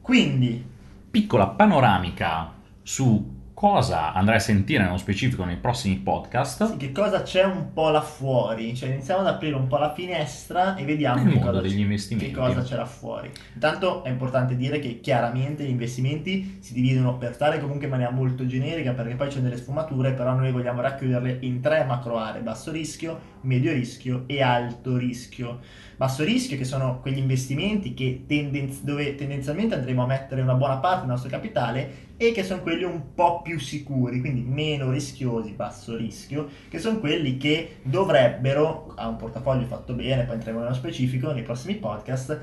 Quindi, 0.00 0.76
Piccola 1.10 1.46
panoramica 1.48 2.52
su 2.82 3.36
cosa 3.58 4.12
andrai 4.12 4.36
a 4.36 4.38
sentire 4.38 4.84
nello 4.84 4.98
specifico 4.98 5.42
nei 5.42 5.56
prossimi 5.56 5.96
podcast. 5.96 6.70
sì, 6.70 6.76
che 6.76 6.92
cosa 6.92 7.22
c'è 7.22 7.42
un 7.42 7.72
po' 7.72 7.88
là 7.88 8.00
fuori? 8.00 8.72
Cioè 8.72 8.90
iniziamo 8.90 9.22
ad 9.22 9.26
aprire 9.26 9.56
un 9.56 9.66
po' 9.66 9.78
la 9.78 9.92
finestra 9.92 10.76
e 10.76 10.84
vediamo 10.84 11.24
che 11.28 11.40
cosa, 11.40 11.60
che 11.60 12.30
cosa 12.30 12.62
c'è 12.62 12.76
là 12.76 12.86
fuori. 12.86 13.28
Intanto 13.54 14.04
è 14.04 14.10
importante 14.10 14.54
dire 14.54 14.78
che 14.78 15.00
chiaramente 15.00 15.64
gli 15.64 15.70
investimenti 15.70 16.58
si 16.60 16.72
dividono 16.72 17.18
per 17.18 17.34
stare 17.34 17.58
comunque 17.58 17.86
in 17.86 17.90
maniera 17.90 18.12
molto 18.12 18.46
generica 18.46 18.92
perché 18.92 19.16
poi 19.16 19.26
c'è 19.26 19.40
delle 19.40 19.56
sfumature, 19.56 20.12
però 20.12 20.34
noi 20.34 20.52
vogliamo 20.52 20.80
racchiuderle 20.80 21.38
in 21.40 21.60
tre 21.60 21.82
macro 21.82 22.16
aree, 22.16 22.42
basso 22.42 22.70
rischio, 22.70 23.18
medio 23.40 23.72
rischio 23.72 24.22
e 24.28 24.40
alto 24.40 24.96
rischio. 24.96 25.58
Basso 25.98 26.22
rischio 26.22 26.56
che 26.56 26.64
sono 26.64 27.00
quegli 27.00 27.18
investimenti 27.18 27.92
tendenz- 28.24 28.84
dove 28.84 29.16
tendenzialmente 29.16 29.74
andremo 29.74 30.04
a 30.04 30.06
mettere 30.06 30.42
una 30.42 30.54
buona 30.54 30.76
parte 30.76 31.00
del 31.00 31.08
nostro 31.08 31.28
capitale 31.28 32.14
e 32.16 32.30
che 32.30 32.44
sono 32.44 32.62
quelli 32.62 32.84
un 32.84 33.14
po' 33.14 33.42
più 33.42 33.58
sicuri, 33.58 34.20
quindi 34.20 34.42
meno 34.42 34.92
rischiosi, 34.92 35.54
basso 35.54 35.96
rischio, 35.96 36.46
che 36.68 36.78
sono 36.78 37.00
quelli 37.00 37.36
che 37.36 37.78
dovrebbero, 37.82 38.92
a 38.94 39.08
un 39.08 39.16
portafoglio 39.16 39.66
fatto 39.66 39.92
bene, 39.94 40.22
poi 40.22 40.34
entreremo 40.34 40.62
nello 40.62 40.74
specifico 40.74 41.32
nei 41.32 41.42
prossimi 41.42 41.74
podcast, 41.74 42.40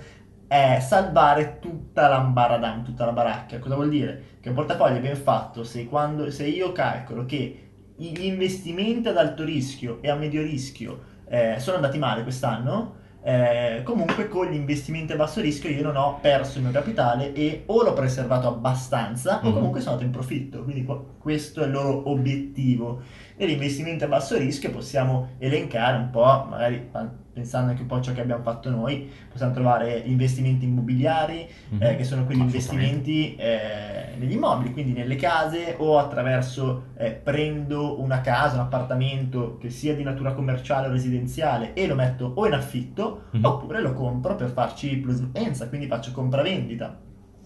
è 0.48 0.80
salvare 0.82 1.60
tutta 1.62 2.10
l'ambaradam, 2.10 2.84
tutta 2.84 3.06
la 3.06 3.14
baracca. 3.14 3.60
Cosa 3.60 3.76
vuol 3.76 3.88
dire? 3.88 4.40
Che 4.42 4.50
un 4.50 4.56
portafoglio 4.56 5.00
ben 5.00 5.16
fatto, 5.16 5.64
se, 5.64 5.86
quando, 5.86 6.30
se 6.30 6.46
io 6.46 6.74
calcolo 6.74 7.26
che 7.26 7.70
gli 7.96 8.26
investimenti 8.26 9.08
ad 9.08 9.16
alto 9.16 9.46
rischio 9.46 10.00
e 10.02 10.10
a 10.10 10.16
medio 10.16 10.42
rischio 10.42 11.14
eh, 11.30 11.56
sono 11.60 11.78
andati 11.78 11.98
male 11.98 12.24
quest'anno, 12.24 13.04
eh, 13.28 13.82
comunque 13.84 14.28
con 14.28 14.46
gli 14.46 14.54
investimenti 14.56 15.14
a 15.14 15.16
basso 15.16 15.42
rischio 15.42 15.70
io 15.72 15.82
non 15.82 15.96
ho 15.96 16.20
perso 16.22 16.58
il 16.60 16.64
mio 16.66 16.72
capitale 16.72 17.34
e 17.34 17.64
o 17.66 17.82
l'ho 17.82 17.94
preservato 17.94 18.48
abbastanza 18.48 19.40
Mhm. 19.42 19.50
o 19.50 19.54
comunque 19.54 19.80
sono 19.80 19.94
andato 19.94 20.06
in 20.06 20.14
profitto, 20.16 20.64
quindi 20.64 20.86
questo 21.18 21.62
è 21.62 21.66
il 21.66 21.72
loro 21.72 22.08
obiettivo. 22.12 23.02
Negli 23.38 23.52
investimenti 23.52 24.04
a 24.04 24.08
basso 24.08 24.38
rischio 24.38 24.70
possiamo 24.70 25.30
elencare 25.40 25.98
un 25.98 26.10
po', 26.12 26.46
magari 26.50 26.90
pensando 27.36 27.72
anche 27.72 27.82
un 27.82 27.88
po' 27.90 27.96
a 27.96 28.02
ciò 28.02 28.14
che 28.14 28.22
abbiamo 28.22 28.42
fatto 28.44 28.70
noi, 28.70 29.12
possiamo 29.30 29.52
trovare 29.52 29.98
investimenti 30.06 30.64
immobiliari, 30.64 31.46
Mhm. 31.72 31.82
eh, 31.84 31.96
che 31.98 32.06
sono 32.06 32.24
quegli 32.24 32.40
investimenti 32.40 33.36
eh, 33.36 34.16
negli 34.18 34.32
immobili, 34.32 34.72
quindi 34.72 34.94
nelle 34.94 35.18
case 35.18 35.76
o 35.78 35.98
attraverso 36.00 36.86
eh, 36.98 37.12
prendo 37.12 38.00
una 38.00 38.22
casa, 38.22 38.56
un 38.56 38.62
appartamento 38.62 39.58
che 39.58 39.70
sia 39.70 39.94
di 39.94 40.04
natura 40.04 40.32
commerciale 40.32 40.88
o 40.88 40.92
residenziale 40.92 41.74
e 41.74 41.88
lo 41.88 41.96
metto 41.96 42.32
o 42.36 42.48
in 42.48 42.54
affitto 42.54 43.24
Mhm. 43.32 43.44
oppure 43.44 43.82
lo 43.82 43.92
compro 43.92 44.36
per 44.38 44.52
farci 44.52 44.96
plusvalenza, 44.96 45.68
quindi 45.68 45.88
faccio 45.88 46.14
compravendita. 46.14 46.98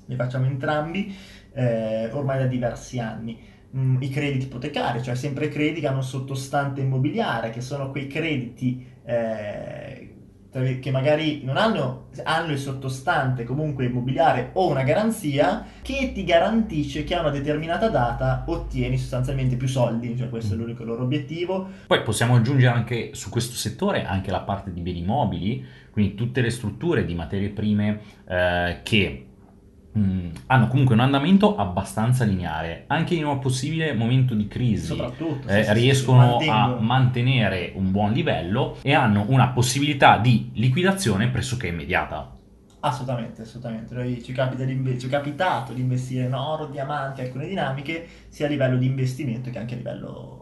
Li 0.06 0.16
facciamo 0.16 0.46
entrambi 0.46 1.16
eh, 1.52 2.12
ormai 2.14 2.38
da 2.38 2.46
diversi 2.46 3.00
anni. 3.00 3.40
Mm, 3.76 4.02
I 4.02 4.10
crediti 4.10 4.46
ipotecari, 4.46 5.04
cioè 5.04 5.14
sempre 5.16 5.48
crediti 5.48 5.82
che 5.82 5.88
hanno 5.88 6.02
sottostante 6.02 6.82
immobiliare, 6.82 7.52
che 7.52 7.62
sono 7.62 7.92
quei 7.92 8.08
crediti 8.08 8.84
eh, 9.06 10.16
che 10.52 10.90
magari 10.90 11.44
non 11.44 11.58
hanno, 11.58 12.08
hanno 12.24 12.52
il 12.54 12.58
sottostante 12.58 13.44
comunque 13.44 13.86
immobiliare 13.86 14.50
o 14.54 14.68
una 14.68 14.82
garanzia 14.82 15.64
che 15.84 16.12
ti 16.12 16.24
garantisce 16.24 17.04
che 17.04 17.14
a 17.14 17.20
una 17.20 17.30
determinata 17.30 17.88
data 17.90 18.46
ottieni 18.48 18.98
sostanzialmente 18.98 19.56
più 19.58 19.68
soldi, 19.68 20.18
cioè 20.18 20.30
questo 20.30 20.56
è 20.56 20.58
l'unico 20.58 20.84
loro 20.84 21.04
obiettivo. 21.04 21.68
Poi 21.86 22.02
possiamo 22.02 22.36
aggiungere 22.36 22.74
anche 22.74 23.12
su 23.14 23.30
questo 23.30 23.56
settore 23.56 24.04
anche 24.04 24.32
la 24.32 24.42
parte 24.42 24.74
di 24.74 24.82
beni 24.82 25.04
mobili, 25.04 25.64
quindi 25.92 26.16
tutte 26.16 26.42
le 26.42 26.50
strutture 26.50 27.06
di 27.06 27.14
materie 27.14 27.50
prime 27.50 28.00
eh, 28.28 28.80
che 28.82 29.29
mh, 29.92 30.28
hanno 30.48 30.68
comunque 30.68 30.96
un 30.96 31.02
andamento 31.02 31.56
abbastanza 31.56 32.24
lineare, 32.24 32.86
anche 32.88 33.16
in 33.16 33.26
un 33.26 33.40
possibile 33.40 33.94
momento 33.94 34.34
di 34.34 34.48
crisi. 34.48 34.94
Eh, 34.94 35.14
sì, 35.18 35.26
sì, 35.48 35.64
sì, 35.64 35.74
riescono 35.74 36.38
a 36.38 36.78
mantenere 36.80 37.72
un 37.76 37.92
buon 37.92 38.12
livello 38.12 38.78
e 38.82 38.94
hanno 38.94 39.26
una 39.28 39.50
possibilità 39.50 40.18
di 40.18 40.52
liquidazione 40.54 41.30
pressoché 41.30 41.68
immediata. 41.68 42.34
Assolutamente, 42.82 43.42
assolutamente. 43.42 43.94
Noi 43.94 44.24
ci, 44.24 44.32
capita 44.32 44.66
ci 44.66 45.08
è 45.08 45.10
capitato 45.10 45.74
di 45.74 45.82
investire 45.82 46.26
in 46.26 46.34
oro, 46.34 46.68
diamanti, 46.68 47.20
alcune 47.22 47.46
dinamiche, 47.48 48.08
sia 48.30 48.46
a 48.46 48.50
livello 48.50 48.78
di 48.78 48.86
investimento 48.86 49.50
che 49.50 49.60
anche 49.60 49.74
a 49.74 49.78
livello 49.78 50.39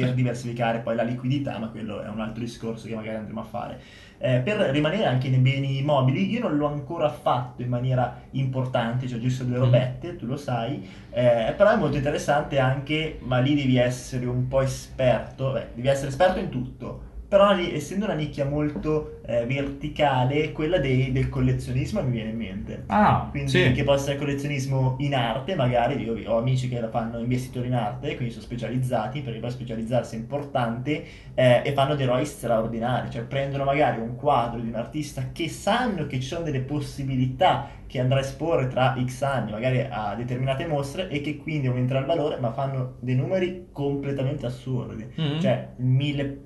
per 0.00 0.14
diversificare 0.14 0.78
poi 0.78 0.94
la 0.96 1.02
liquidità, 1.02 1.58
ma 1.58 1.68
quello 1.68 2.02
è 2.02 2.08
un 2.08 2.20
altro 2.20 2.42
discorso 2.42 2.86
che 2.86 2.94
magari 2.94 3.16
andremo 3.16 3.40
a 3.40 3.44
fare. 3.44 3.80
Eh, 4.20 4.40
per 4.40 4.56
rimanere 4.70 5.04
anche 5.04 5.28
nei 5.28 5.38
beni 5.38 5.80
mobili, 5.82 6.28
io 6.28 6.40
non 6.40 6.56
l'ho 6.56 6.66
ancora 6.66 7.08
fatto 7.08 7.62
in 7.62 7.68
maniera 7.68 8.20
importante, 8.32 9.06
cioè 9.06 9.18
giusto 9.20 9.44
due 9.44 9.58
Mhm. 9.58 9.62
robette, 9.64 10.16
tu 10.16 10.26
lo 10.26 10.36
sai, 10.36 10.88
eh, 11.10 11.54
però 11.56 11.70
è 11.70 11.76
molto 11.76 11.96
interessante 11.96 12.58
anche, 12.58 13.18
ma 13.22 13.38
lì 13.38 13.54
devi 13.54 13.76
essere 13.76 14.26
un 14.26 14.48
po' 14.48 14.60
esperto, 14.60 15.52
beh, 15.52 15.66
devi 15.74 15.86
essere 15.88 16.08
esperto 16.08 16.40
in 16.40 16.48
tutto, 16.48 17.02
però 17.28 17.54
essendo 17.56 18.06
una 18.06 18.14
nicchia 18.14 18.46
molto 18.46 19.20
eh, 19.26 19.44
verticale, 19.46 20.52
quella 20.52 20.78
dei- 20.78 21.12
del 21.12 21.28
collezionismo 21.28 22.02
mi 22.02 22.10
viene 22.10 22.30
in 22.30 22.36
mente. 22.36 22.84
Ah, 22.86 23.28
Quindi 23.30 23.50
sì. 23.50 23.72
che 23.72 23.84
può 23.84 23.92
essere 23.92 24.16
collezionismo 24.16 24.96
in 25.00 25.14
arte, 25.14 25.54
magari 25.54 26.02
io 26.02 26.16
ho 26.32 26.38
amici 26.38 26.68
che 26.68 26.80
la 26.80 26.88
fanno 26.88 27.18
investitori 27.18 27.66
in 27.66 27.74
arte, 27.74 28.14
quindi 28.16 28.32
sono 28.32 28.44
specializzati, 28.46 29.20
perché 29.20 29.40
poi 29.40 29.50
specializzarsi 29.50 30.14
è 30.16 30.18
importante, 30.18 31.04
eh, 31.34 31.62
e 31.64 31.72
fanno 31.74 31.94
dei 31.94 32.06
ROI 32.06 32.24
straordinari, 32.24 33.10
cioè 33.10 33.22
prendono 33.24 33.64
magari 33.64 34.00
un 34.00 34.16
quadro 34.16 34.60
di 34.60 34.68
un 34.68 34.74
artista 34.74 35.30
che 35.32 35.48
sanno 35.48 36.06
che 36.06 36.20
ci 36.20 36.26
sono 36.26 36.44
delle 36.44 36.60
possibilità 36.60 37.68
che 37.86 38.00
andrà 38.00 38.18
a 38.18 38.20
esporre 38.22 38.68
tra 38.68 38.96
X 39.02 39.22
anni, 39.22 39.50
magari 39.50 39.86
a 39.88 40.14
determinate 40.14 40.66
mostre, 40.66 41.08
e 41.08 41.20
che 41.20 41.36
quindi 41.36 41.66
aumenterà 41.68 42.00
il 42.00 42.06
valore, 42.06 42.38
ma 42.38 42.52
fanno 42.52 42.96
dei 43.00 43.14
numeri 43.14 43.68
completamente 43.72 44.46
assurdi. 44.46 45.06
Mhm. 45.14 45.40
Cioè, 45.40 45.68
mille... 45.76 46.42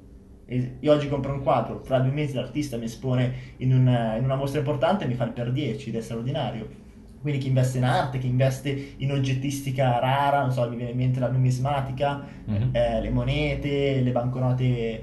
Io 0.47 0.93
oggi 0.93 1.09
compro 1.09 1.33
un 1.33 1.43
quadro, 1.43 1.81
fra 1.83 1.99
due 2.01 2.13
mesi 2.13 2.35
l'artista 2.35 2.77
mi 2.77 2.85
espone 2.85 3.33
in 3.59 3.75
una, 3.75 4.17
in 4.17 4.25
una 4.25 4.35
mostra 4.37 4.59
importante 4.59 5.05
e 5.05 5.07
mi 5.07 5.15
fa 5.15 5.25
il 5.25 5.33
per 5.33 5.51
10 5.53 5.89
ed 5.89 5.97
è 5.97 6.01
straordinario. 6.01 6.69
Quindi 7.21 7.39
chi 7.41 7.47
investe 7.49 7.79
in 7.79 7.85
arte, 7.85 8.19
chi 8.19 8.27
investe 8.27 8.95
in 8.97 9.13
oggettistica 9.13 10.01
rara, 10.01 10.41
non 10.41 10.51
so, 10.51 10.69
mi 10.69 10.75
viene 10.77 10.91
in 10.91 10.97
mente 10.97 11.21
la 11.21 11.31
numismatica, 11.31 12.27
Mhm. 12.47 12.69
eh, 12.73 13.01
le 13.01 13.11
monete, 13.11 14.01
le 14.01 14.11
banconote 14.11 15.03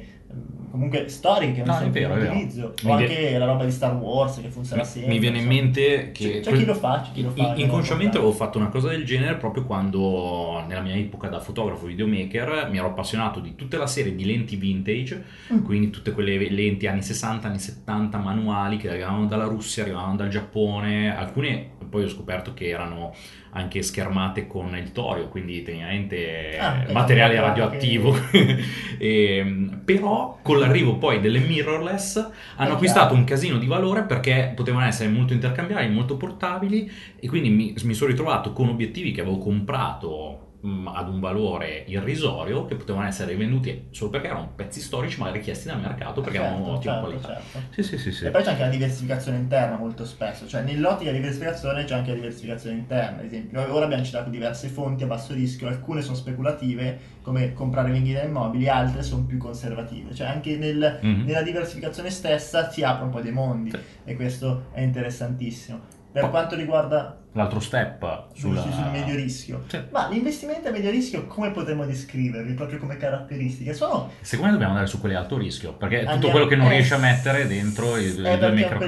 comunque 0.69 1.07
storiche 1.09 1.63
No, 1.63 1.77
è 1.79 1.89
vero, 1.89 2.13
è 2.15 2.17
vero. 2.19 2.31
utilizzo, 2.33 2.73
Mi 2.83 2.91
o 2.91 2.93
anche 2.95 3.37
la 3.37 3.45
roba 3.45 3.65
di 3.65 3.71
Star 3.71 3.95
Wars 3.95 4.39
che 4.41 4.49
funziona 4.49 4.83
sempre. 4.83 5.11
Mi 5.11 5.19
viene 5.19 5.39
in 5.39 5.47
mente 5.47 6.11
che 6.11 6.39
C'è, 6.41 6.51
c'è 6.51 6.57
chi 6.57 6.65
lo 6.65 6.73
fa, 6.75 7.01
c'è 7.05 7.11
chi 7.13 7.21
lo 7.23 7.29
fa. 7.31 7.53
In- 7.55 7.59
Inconsciamente 7.59 8.17
avevo 8.17 8.31
fatto 8.31 8.57
una 8.57 8.69
cosa 8.69 8.89
del 8.89 9.03
genere 9.05 9.35
proprio 9.35 9.63
quando 9.65 10.63
nella 10.67 10.81
mia 10.81 10.95
epoca 10.95 11.27
da 11.27 11.39
fotografo 11.39 11.85
videomaker 11.85 12.67
mi 12.71 12.77
ero 12.77 12.87
appassionato 12.87 13.39
di 13.39 13.55
tutta 13.55 13.77
la 13.77 13.87
serie 13.87 14.15
di 14.15 14.25
lenti 14.25 14.55
vintage, 14.55 15.23
Mm. 15.53 15.63
quindi 15.63 15.89
tutte 15.89 16.11
quelle 16.11 16.37
lenti 16.49 16.87
anni 16.87 17.01
60, 17.01 17.47
anni 17.47 17.59
70 17.59 18.17
manuali 18.17 18.77
che 18.77 18.89
arrivavano 18.89 19.25
dalla 19.25 19.45
Russia, 19.45 19.83
arrivavano 19.83 20.15
dal 20.15 20.29
Giappone, 20.29 21.15
alcune 21.15 21.69
poi 21.89 22.03
ho 22.03 22.09
scoperto 22.09 22.53
che 22.53 22.67
erano 22.69 23.13
anche 23.51 23.81
schermate 23.81 24.47
con 24.47 24.75
il 24.77 24.91
torio, 24.91 25.27
quindi 25.27 25.63
tecnicamente 25.63 26.57
Ah, 26.57 26.83
eh, 26.87 26.91
materiale 26.93 27.39
radioattivo. 27.39 28.15
Ehm, 29.01 29.81
però 29.85 30.39
con 30.41 30.59
l'arrivo 30.59 30.97
poi 30.97 31.19
delle 31.21 31.39
mirrorless 31.39 32.17
hanno 32.57 32.71
È 32.71 32.73
acquistato 32.73 33.07
chiaro. 33.07 33.15
un 33.15 33.23
casino 33.23 33.57
di 33.57 33.65
valore 33.65 34.03
perché 34.03 34.51
potevano 34.55 34.85
essere 34.85 35.09
molto 35.09 35.33
intercambiabili, 35.33 35.93
molto 35.93 36.17
portabili 36.17 36.89
e 37.19 37.27
quindi 37.27 37.49
mi, 37.49 37.73
mi 37.83 37.93
sono 37.93 38.09
ritrovato 38.09 38.51
con 38.53 38.67
obiettivi 38.69 39.11
che 39.11 39.21
avevo 39.21 39.37
comprato 39.37 40.47
mh, 40.61 40.87
ad 40.93 41.07
un 41.07 41.19
valore 41.19 41.83
irrisorio 41.87 42.65
che 42.65 42.75
potevano 42.75 43.05
essere 43.07 43.31
rivenduti 43.31 43.87
solo 43.91 44.09
perché 44.11 44.27
erano 44.27 44.51
pezzi 44.55 44.81
storici 44.81 45.19
ma 45.19 45.31
richiesti 45.31 45.67
dal 45.67 45.79
mercato 45.79 46.21
perché 46.21 46.37
avevano 46.37 46.57
Certo, 46.63 46.71
ottima 46.77 46.93
certo, 46.93 47.07
qualità. 47.07 47.27
certo. 47.51 47.73
Sì, 47.73 47.83
sì, 47.83 47.97
sì, 47.97 48.11
sì. 48.11 48.25
E 48.25 48.29
poi 48.31 48.43
c'è 48.43 48.49
anche 48.51 48.63
la 48.63 48.69
diversificazione 48.69 49.37
interna 49.37 49.77
molto 49.77 50.05
spesso, 50.05 50.47
cioè 50.47 50.61
nell'ottica 50.63 51.11
di 51.11 51.17
diversificazione 51.17 51.83
c'è 51.85 51.95
anche 51.95 52.09
la 52.09 52.15
diversificazione 52.15 52.77
interna, 52.77 53.19
ad 53.19 53.25
esempio. 53.25 53.59
Noi 53.61 53.69
ora 53.69 53.85
abbiamo 53.85 54.03
citato 54.03 54.29
diverse 54.29 54.67
fonti 54.67 55.03
a 55.03 55.07
basso 55.07 55.33
rischio, 55.33 55.67
alcune 55.67 56.01
sono 56.01 56.15
speculative, 56.15 56.99
come 57.21 57.53
comprare 57.53 57.89
e 57.89 57.91
vendita 57.91 58.21
immobili, 58.23 58.67
altre 58.67 59.03
sono 59.03 59.23
più 59.25 59.37
conservative. 59.37 60.13
Cioè 60.13 60.27
anche 60.27 60.57
nel- 60.57 60.99
Mhm. 61.01 61.23
nella 61.25 61.41
diversificazione 61.41 62.09
stessa 62.09 62.69
si 62.69 62.83
apre 62.83 63.05
un 63.05 63.11
po' 63.11 63.21
dei 63.21 63.31
mondi 63.31 63.69
Sì. 63.71 63.77
e 64.03 64.15
questo 64.15 64.65
è 64.71 64.81
interessantissimo. 64.81 65.97
Per 66.21 66.29
quanto 66.29 66.55
riguarda 66.55 67.17
L'altro 67.33 67.59
step 67.59 68.29
sulla... 68.33 68.59
sul, 68.61 68.71
medio 68.91 69.15
rischio, 69.15 69.63
Sì. 69.67 69.79
ma 69.91 70.09
gli 70.09 70.15
investimenti 70.17 70.67
a 70.67 70.71
medio 70.71 70.89
rischio 70.89 71.27
come 71.27 71.51
potremmo 71.51 71.85
descriverli 71.85 72.53
proprio 72.55 72.79
come 72.79 72.97
caratteristiche? 72.97 73.73
Sono 73.75 74.09
Secondo 74.21 74.45
me 74.47 74.51
dobbiamo 74.53 74.71
andare 74.73 74.87
su 74.89 74.99
quelli 74.99 75.13
a 75.15 75.19
alto 75.19 75.37
rischio 75.37 75.73
perché 75.73 75.97
è 75.97 75.99
tutto 75.99 76.11
Andiamo- 76.13 76.33
quello 76.33 76.47
che 76.47 76.55
non 76.55 76.65
eh, 76.67 76.69
riesce 76.71 76.95
a 76.95 76.97
mettere 76.97 77.45
dentro 77.45 77.97
i, 77.97 78.05
i 78.05 78.25
Eh, 78.25 78.37
due 78.37 78.51
micro 78.51 78.79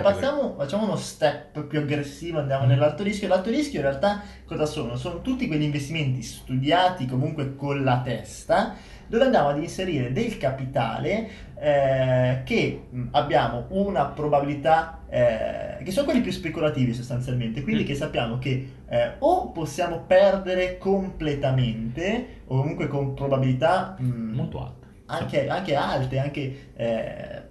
passiamo, 0.00 0.54
facciamo 0.56 0.84
uno 0.84 0.96
step 0.96 1.62
più 1.64 1.78
aggressivo, 1.78 2.38
andiamo 2.38 2.64
Mm. 2.64 2.68
nell'alto 2.68 3.02
rischio. 3.02 3.28
L'alto 3.28 3.50
rischio 3.50 3.80
in 3.80 3.84
realtà 3.86 4.22
cosa 4.46 4.64
sono? 4.64 4.96
Sono 4.96 5.20
tutti 5.20 5.46
quegli 5.46 5.62
investimenti 5.62 6.22
studiati 6.22 7.04
comunque 7.06 7.54
con 7.54 7.84
la 7.84 8.00
testa, 8.02 8.74
dove 9.10 9.24
andiamo 9.24 9.48
ad 9.48 9.58
inserire 9.58 10.12
del 10.12 10.38
capitale 10.38 11.28
eh, 11.60 12.42
che 12.44 12.84
abbiamo 13.10 13.66
una 13.70 14.06
probabilità, 14.06 15.00
eh, 15.08 15.82
che 15.82 15.90
sono 15.90 16.04
quelli 16.06 16.20
più 16.20 16.30
speculativi 16.32 16.94
sostanzialmente, 16.94 17.62
quindi 17.62 17.82
Mm. 17.82 17.86
che 17.86 17.94
sappiamo 17.96 18.38
che 18.38 18.72
eh, 18.88 19.14
o 19.18 19.50
possiamo 19.50 20.04
perdere 20.06 20.78
completamente, 20.78 22.42
o 22.46 22.58
comunque 22.58 22.86
con 22.88 23.14
probabilità 23.14 23.96
mh, 23.98 24.04
molto 24.32 24.60
alto. 24.64 24.86
anche, 25.06 25.48
anche 25.48 25.74
alte, 25.74 26.18
anche 26.18 26.70
eh, 26.76 27.42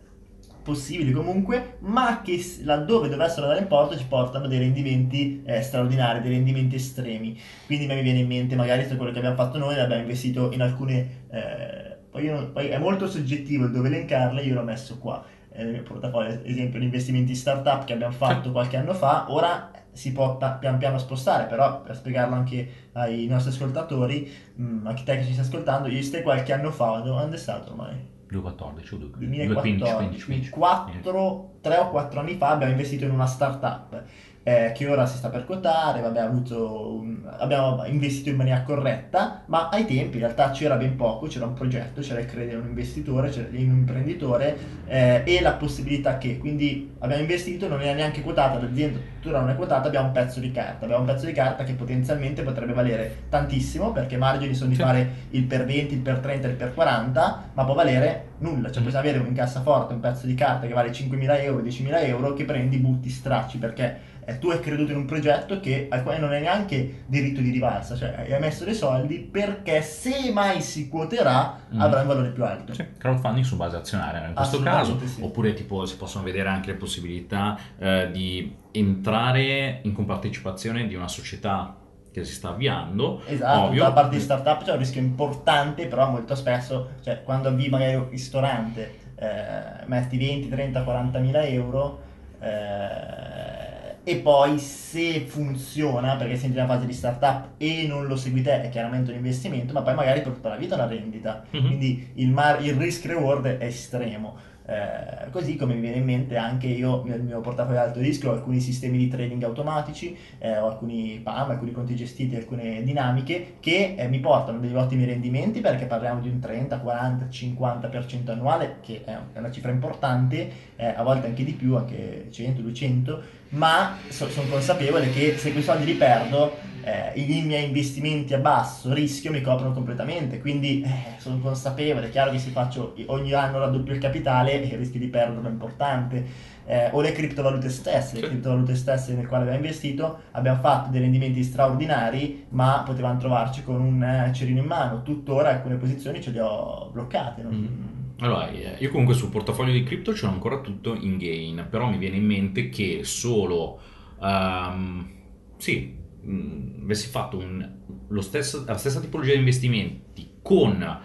possibili 0.69 1.11
comunque, 1.11 1.77
ma 1.79 2.21
che 2.21 2.39
laddove 2.63 3.09
dovessero 3.09 3.43
andare 3.43 3.61
in 3.61 3.67
porto 3.67 3.97
ci 3.97 4.05
portano 4.05 4.47
dei 4.47 4.59
rendimenti 4.59 5.41
eh, 5.45 5.61
straordinari, 5.61 6.21
dei 6.21 6.31
rendimenti 6.31 6.75
estremi. 6.75 7.37
Quindi 7.65 7.87
mi 7.87 8.01
viene 8.01 8.19
in 8.19 8.27
mente 8.27 8.55
magari 8.55 8.85
se 8.85 8.95
quello 8.95 9.11
che 9.11 9.17
abbiamo 9.17 9.35
fatto 9.35 9.57
noi, 9.57 9.79
abbiamo 9.79 10.01
investito 10.01 10.51
in 10.51 10.61
alcune... 10.61 11.25
eh, 11.31 11.97
poi, 12.09 12.25
non- 12.27 12.51
poi 12.51 12.67
è 12.67 12.77
molto 12.77 13.07
soggettivo 13.07 13.65
il 13.65 13.71
dove 13.71 13.87
elencarle, 13.87 14.41
io 14.43 14.53
l'ho 14.55 14.63
messo 14.63 14.97
qua. 14.99 15.23
eh, 15.51 15.63
Nel 15.63 15.71
mio 15.73 15.83
portafoglio, 15.83 16.29
ad 16.29 16.41
esempio, 16.45 16.79
gli 16.79 16.83
investimenti 16.83 17.31
in 17.31 17.37
startup 17.37 17.83
che 17.85 17.93
abbiamo 17.93 18.13
fatto 18.13 18.51
qualche 18.51 18.77
anno 18.77 18.93
fa, 18.93 19.25
ora 19.31 19.71
si 19.91 20.11
può 20.11 20.37
pa- 20.37 20.53
pian 20.53 20.77
piano 20.77 20.97
spostare, 20.97 21.45
però 21.45 21.81
per 21.81 21.95
spiegarlo 21.95 22.35
anche 22.35 22.69
ai 22.93 23.25
nostri 23.27 23.51
ascoltatori, 23.51 24.31
mh, 24.55 24.87
anche 24.87 25.03
te 25.03 25.17
che 25.17 25.25
ci 25.25 25.33
stai 25.33 25.45
ascoltando, 25.45 25.87
io 25.87 26.01
stai 26.01 26.21
qualche 26.21 26.53
anno 26.53 26.71
fa, 26.71 27.01
quando 27.01 27.35
è 27.35 27.39
stato 27.39 27.71
ormai? 27.71 28.17
2014 28.29 28.93
o 28.93 28.97
2014, 28.97 29.77
2015, 29.77 30.25
15, 30.25 30.25
quindi 30.25 30.49
4, 30.49 31.57
3 31.61 31.77
o 31.77 31.89
4 31.89 32.19
anni 32.19 32.35
fa 32.35 32.49
abbiamo 32.49 32.71
investito 32.71 33.05
in 33.05 33.11
una 33.11 33.25
startup. 33.25 34.03
Eh, 34.49 34.71
che 34.73 34.87
ora 34.87 35.05
si 35.05 35.17
sta 35.17 35.29
per 35.29 35.45
quotare, 35.45 36.01
vabbè, 36.01 36.19
avuto 36.19 36.95
un- 36.99 37.21
abbiamo 37.37 37.83
investito 37.85 38.29
in 38.29 38.35
maniera 38.35 38.63
corretta, 38.63 39.43
ma 39.45 39.69
ai 39.69 39.85
tempi 39.85 40.15
in 40.17 40.23
realtà 40.23 40.49
c'era 40.51 40.75
ben 40.75 40.95
poco, 40.95 41.27
c'era 41.27 41.45
un 41.45 41.53
progetto, 41.53 42.01
c'era 42.01 42.19
il 42.19 42.25
credere 42.25 42.57
in 42.57 42.63
un 42.63 42.69
investitore, 42.69 43.29
c'era 43.29 43.47
in 43.51 43.69
un 43.71 43.77
imprenditore 43.79 44.57
eh, 44.87 45.21
e 45.25 45.41
la 45.41 45.53
possibilità 45.53 46.17
che, 46.17 46.37
quindi 46.37 46.93
abbiamo 46.99 47.21
investito, 47.21 47.67
non 47.67 47.81
era 47.81 47.93
neanche 47.93 48.21
quotata, 48.23 48.59
l'azienda 48.59 48.97
tuttora 49.19 49.41
non 49.41 49.49
è 49.49 49.55
quotata, 49.55 49.87
abbiamo 49.87 50.07
un 50.07 50.13
pezzo 50.13 50.39
di 50.39 50.51
carta, 50.51 50.85
abbiamo 50.85 51.03
un 51.03 51.07
pezzo 51.09 51.25
di 51.25 51.31
carta 51.33 51.63
che 51.63 51.73
potenzialmente 51.73 52.41
potrebbe 52.41 52.73
valere 52.73 53.23
tantissimo 53.29 53.91
perché 53.91 54.15
i 54.15 54.17
margini 54.17 54.53
sono 54.55 54.69
di 54.69 54.75
Sì. 54.75 54.81
fare 54.81 55.09
il 55.31 55.43
per 55.43 55.65
20, 55.65 55.93
il 55.93 55.99
per 55.99 56.19
30, 56.19 56.47
il 56.47 56.55
per 56.55 56.73
40, 56.73 57.49
ma 57.53 57.63
può 57.65 57.73
valere 57.73 58.27
nulla, 58.39 58.71
cioè 58.71 58.81
Mm. 58.81 58.85
possiamo 58.85 59.07
avere 59.09 59.27
in 59.27 59.33
cassaforte 59.33 59.93
un 59.93 59.99
pezzo 59.99 60.25
di 60.25 60.33
carta 60.33 60.65
che 60.65 60.73
vale 60.73 60.91
5.000 60.93 61.37
euro, 61.41 61.61
10.000 61.61 62.01
euro 62.01 62.33
che 62.33 62.45
prendi, 62.45 62.77
butti, 62.77 63.09
stracci 63.09 63.57
perché 63.57 64.07
eh, 64.29 64.39
tu 64.39 64.49
hai 64.49 64.59
creduto 64.59 64.91
in 64.91 64.97
un 64.97 65.05
progetto 65.05 65.59
che, 65.59 65.87
al 65.89 66.03
quale 66.03 66.19
non 66.19 66.31
hai 66.31 66.41
neanche 66.41 67.03
diritto 67.07 67.41
di 67.41 67.49
rivalsa, 67.51 67.95
cioè 67.95 68.27
hai 68.29 68.39
messo 68.39 68.63
dei 68.63 68.73
soldi 68.75 69.19
perché 69.19 69.81
se 69.81 70.31
mai 70.31 70.61
si 70.61 70.87
quoterà 70.87 71.57
Mm. 71.73 71.81
avrà 71.81 72.01
un 72.01 72.07
valore 72.07 72.29
più 72.29 72.43
alto. 72.43 72.73
Sì, 72.73 72.83
crowdfunding 72.97 73.45
su 73.45 73.55
base 73.55 73.75
azionaria 73.75 74.27
in 74.27 74.33
questo 74.33 74.59
caso, 74.61 74.99
sì. 75.05 75.21
oppure 75.21 75.53
tipo 75.53 75.85
si 75.85 75.97
possono 75.97 76.23
vedere 76.23 76.49
anche 76.49 76.71
le 76.71 76.77
possibilità 76.77 77.57
eh, 77.77 78.09
di 78.11 78.55
entrare 78.71 79.79
in 79.83 79.93
compartecipazione 79.93 80.87
di 80.87 80.95
una 80.95 81.07
società 81.07 81.75
che 82.11 82.23
si 82.23 82.33
sta 82.33 82.49
avviando. 82.49 83.21
Esatto, 83.27 83.65
Ovvio. 83.65 83.83
da 83.83 83.91
parte 83.91 84.15
di 84.15 84.21
startup 84.21 84.63
c'è 84.63 84.71
un 84.71 84.79
rischio 84.79 84.99
importante, 84.99 85.85
però 85.85 86.09
molto 86.09 86.33
spesso, 86.33 86.93
cioè 87.03 87.21
quando 87.23 87.49
avvii 87.49 87.69
magari 87.69 87.95
un 87.95 88.09
ristorante, 88.09 88.95
eh, 89.15 89.85
metti 89.85 90.17
20, 90.17 90.49
30, 90.49 90.81
40 90.83 91.19
mila 91.19 91.43
euro 91.43 92.01
eh, 92.41 93.68
e 94.03 94.15
poi 94.17 94.57
se 94.59 95.25
funziona, 95.27 96.15
perché 96.15 96.35
sei 96.35 96.49
in 96.49 96.55
una 96.55 96.65
fase 96.65 96.85
di 96.85 96.93
startup 96.93 97.49
e 97.57 97.85
non 97.87 98.07
lo 98.07 98.15
segui 98.15 98.41
te, 98.41 98.61
è 98.61 98.69
chiaramente 98.69 99.11
un 99.11 99.17
investimento, 99.17 99.73
ma 99.73 99.81
poi 99.81 99.95
magari 99.95 100.21
per 100.21 100.33
tutta 100.33 100.49
la 100.49 100.55
vita 100.55 100.75
è 100.75 100.79
una 100.79 100.87
rendita. 100.87 101.43
Mhm. 101.49 101.61
Quindi 101.65 102.11
il, 102.15 102.29
mar- 102.29 102.63
il 102.63 102.73
risk 102.75 103.05
reward 103.05 103.45
è 103.45 103.65
estremo. 103.65 104.47
Eh, 104.69 105.31
così 105.31 105.55
come 105.55 105.73
mi 105.73 105.81
viene 105.81 105.97
in 105.97 106.05
mente 106.05 106.37
anche 106.37 106.67
io 106.67 107.03
nel 107.03 107.23
mio 107.23 107.41
portafoglio 107.41 107.79
alto 107.79 107.99
rischio 108.01 108.29
ho 108.29 108.33
alcuni 108.33 108.59
sistemi 108.59 108.99
di 108.99 109.07
trading 109.07 109.41
automatici, 109.43 110.15
eh, 110.37 110.59
ho 110.59 110.67
alcuni 110.67 111.19
PAM, 111.23 111.49
alcuni 111.49 111.71
conti 111.71 111.95
gestiti, 111.95 112.35
alcune 112.35 112.83
dinamiche 112.83 113.55
che 113.59 113.95
eh, 113.97 114.07
mi 114.07 114.19
portano 114.19 114.59
degli 114.59 114.75
ottimi 114.75 115.05
rendimenti 115.05 115.59
perché 115.59 115.85
parliamo 115.85 116.21
di 116.21 116.29
un 116.29 116.39
30, 116.39 116.81
40, 116.81 117.25
50% 117.25 118.29
annuale 118.29 118.75
che 118.81 119.01
è 119.03 119.17
è 119.33 119.39
una 119.39 119.51
cifra 119.51 119.71
importante, 119.71 120.51
eh, 120.75 120.85
a 120.85 121.03
volte 121.03 121.27
anche 121.27 121.43
di 121.43 121.53
più, 121.53 121.75
anche 121.75 122.27
100, 122.29 122.61
200, 122.61 123.21
ma 123.49 123.97
sono 124.09 124.31
consapevole 124.49 125.09
che 125.11 125.37
se 125.37 125.51
quei 125.51 125.63
soldi 125.63 125.85
li 125.85 125.93
perdo 125.95 126.57
eh, 126.81 127.11
i 127.19 127.41
miei 127.43 127.65
investimenti 127.65 128.33
a 128.33 128.37
basso 128.37 128.93
rischio 128.93 129.31
mi 129.31 129.41
coprono 129.41 129.73
completamente, 129.73 130.39
quindi 130.39 130.81
eh, 130.81 131.19
sono 131.19 131.39
consapevole, 131.39 132.07
è 132.07 132.09
chiaro 132.09 132.31
che 132.31 132.39
se 132.39 132.51
faccio 132.51 132.95
ogni 133.07 133.33
anno 133.33 133.59
raddoppio 133.59 133.93
il 133.93 133.99
capitale 133.99 134.53
il 134.53 134.77
rischio 134.77 134.99
di 134.99 135.07
perderlo 135.07 135.47
è 135.47 135.51
importante. 135.51 136.47
Eh, 136.65 136.89
o 136.91 137.01
le 137.01 137.11
criptovalute 137.13 137.67
stesse, 137.69 138.15
le 138.17 138.21
Sì. 138.21 138.27
criptovalute 138.27 138.75
stesse 138.75 139.13
nel 139.15 139.25
quale 139.27 139.41
abbiamo 139.43 139.59
investito, 139.63 140.19
abbiamo 140.33 140.59
fatto 140.59 140.91
dei 140.91 141.01
rendimenti 141.01 141.41
straordinari, 141.43 142.45
ma 142.49 142.83
potevamo 142.85 143.19
trovarci 143.19 143.63
con 143.63 143.81
un 143.81 144.03
eh, 144.03 144.31
cerino 144.33 144.59
in 144.59 144.65
mano. 144.67 145.01
Tuttora 145.01 145.49
alcune 145.49 145.75
posizioni 145.77 146.21
ce 146.21 146.29
le 146.29 146.39
ho 146.41 146.89
bloccate. 146.93 147.41
non- 147.41 147.53
Mm. 147.53 147.98
Allora, 148.21 148.49
eh, 148.49 148.75
io 148.79 148.89
comunque 148.89 149.13
sul 149.15 149.29
portafoglio 149.29 149.71
di 149.71 149.83
cripto 149.83 150.11
l'ho 150.11 150.27
ancora 150.27 150.59
tutto 150.59 150.93
in 150.93 151.17
gain, 151.17 151.67
però 151.69 151.87
mi 151.89 151.97
viene 151.97 152.17
in 152.17 152.25
mente 152.25 152.67
che 152.69 153.01
solo, 153.03 153.79
ehm, 154.21 155.09
sì, 155.57 155.95
mh, 156.21 156.81
avessi 156.83 157.07
fatto 157.07 157.37
un- 157.37 157.77
lo 158.09 158.21
stesso- 158.21 158.63
la 158.65 158.75
stessa 158.77 158.99
tipologia 158.99 159.31
di 159.33 159.37
investimenti 159.39 160.33
con 160.41 160.99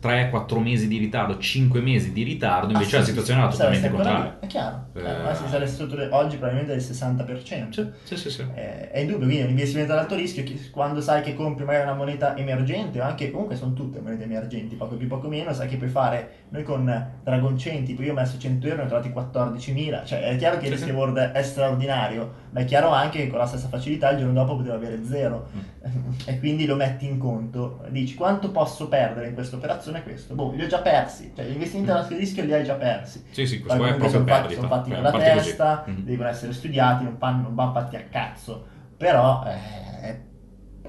3-4 0.00 0.58
mesi 0.60 0.88
di 0.88 0.98
ritardo, 0.98 1.38
5 1.38 1.80
mesi 1.80 2.12
di 2.12 2.22
ritardo, 2.22 2.72
invece 2.72 2.96
Ah, 2.96 2.98
la 3.00 3.04
sì, 3.04 3.10
situazione 3.10 3.40
era 3.42 3.50
sì, 3.50 3.56
totalmente 3.58 3.90
contraria. 3.90 4.38
È 4.40 4.46
chiaro, 4.46 4.86
Eh. 4.94 5.00
eh, 5.00 5.34
saresti 5.48 5.76
sotto 5.76 5.96
le- 5.96 6.08
oggi 6.10 6.36
probabilmente 6.36 6.72
del 6.72 6.82
60%. 6.82 7.70
Sì, 7.70 7.90
sì, 8.04 8.16
sì, 8.16 8.30
sì. 8.30 8.46
Eh, 8.54 8.90
è 8.90 9.00
indubbio, 9.00 9.26
quindi 9.26 9.38
è 9.42 9.44
un 9.44 9.50
investimento 9.50 9.92
ad 9.92 9.98
alto 9.98 10.14
rischio 10.14 10.42
quando 10.70 11.00
sai 11.00 11.22
che 11.22 11.34
compri 11.34 11.64
magari 11.64 11.84
una 11.84 11.94
moneta 11.94 12.36
emergente 12.36 13.00
o 13.00 13.04
anche 13.04 13.30
comunque 13.30 13.56
sono 13.56 13.72
tutte 13.74 14.00
monete 14.00 14.24
emergenti, 14.24 14.74
poco 14.76 14.96
più 14.96 15.06
poco 15.06 15.28
meno, 15.28 15.52
sai 15.52 15.68
che 15.68 15.76
puoi 15.76 15.90
fare, 15.90 16.30
noi 16.48 16.62
con 16.62 16.84
Dragon 17.22 17.54
Chain, 17.58 17.84
tipo 17.84 18.02
io 18.02 18.12
ho 18.12 18.14
messo 18.14 18.38
100 18.38 18.66
euro 18.66 18.82
e 18.82 18.86
ne 18.86 18.94
ho 18.94 19.00
trovati 19.00 19.10
14.000, 19.10 20.04
cioè 20.06 20.20
è 20.22 20.36
chiaro 20.36 20.58
che 20.58 20.66
il 20.66 20.72
rischio 20.72 20.92
reward 20.92 21.18
è 21.18 21.42
straordinario, 21.42 22.32
ma 22.50 22.60
è 22.60 22.64
chiaro 22.64 22.88
anche 22.88 23.18
che 23.18 23.28
con 23.28 23.38
la 23.38 23.46
stessa 23.46 23.68
facilità 23.68 24.10
il 24.10 24.18
giorno 24.18 24.32
dopo 24.32 24.56
potevo 24.56 24.74
avere 24.74 25.04
zero 25.04 25.48
e 26.26 26.38
quindi 26.38 26.64
lo 26.66 26.76
metti 26.76 27.06
in 27.06 27.18
conto, 27.18 27.84
dici 27.90 28.14
quanto 28.14 28.50
posso 28.50 28.88
perdere 28.88 29.28
in 29.28 29.34
questa 29.34 29.56
operazione 29.56 29.89
questo, 29.98 30.34
boh, 30.34 30.52
li 30.52 30.62
ho 30.62 30.66
già 30.66 30.80
persi, 30.80 31.32
cioè 31.34 31.44
gli 31.46 31.52
investimenti 31.52 31.90
alto 31.90 32.16
rischio 32.16 32.44
li 32.44 32.52
hai 32.54 32.64
già 32.64 32.74
persi. 32.74 33.24
Sì, 33.30 33.46
sì, 33.46 33.58
questo 33.60 33.84
è 33.84 33.88
proprio 33.88 34.08
sono 34.08 34.26
fatti, 34.26 34.54
sono 34.54 34.68
fatti 34.68 34.90
Eh, 34.90 34.94
con 34.94 35.02
la 35.02 35.10
parti 35.10 35.30
così. 35.32 35.44
testa, 35.48 35.84
Mhm. 35.86 36.04
devono 36.04 36.28
essere 36.28 36.52
studiati, 36.52 37.04
non, 37.04 37.16
non 37.20 37.54
vanno 37.54 37.72
fatti 37.72 37.96
a 37.96 38.02
cazzo, 38.08 38.64
però 38.96 39.44
eh, 39.46 40.20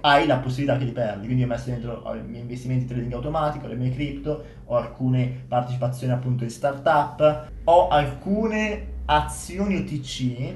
hai 0.01 0.25
la 0.25 0.37
possibilità 0.37 0.77
che 0.77 0.85
li 0.85 0.91
perdi, 0.91 1.25
quindi 1.25 1.43
ho 1.43 1.47
messo 1.47 1.69
dentro 1.69 2.13
i 2.15 2.21
miei 2.27 2.41
investimenti 2.41 2.85
di 2.85 2.89
trading 2.93 3.13
automatico, 3.13 3.67
le 3.67 3.75
mie 3.75 3.91
cripto, 3.91 4.43
ho 4.65 4.75
alcune 4.77 5.43
partecipazioni 5.47 6.13
appunto 6.13 6.43
di 6.43 6.49
startup, 6.49 7.49
ho 7.65 7.87
alcune 7.89 8.87
azioni 9.05 9.75
OTC 9.77 10.55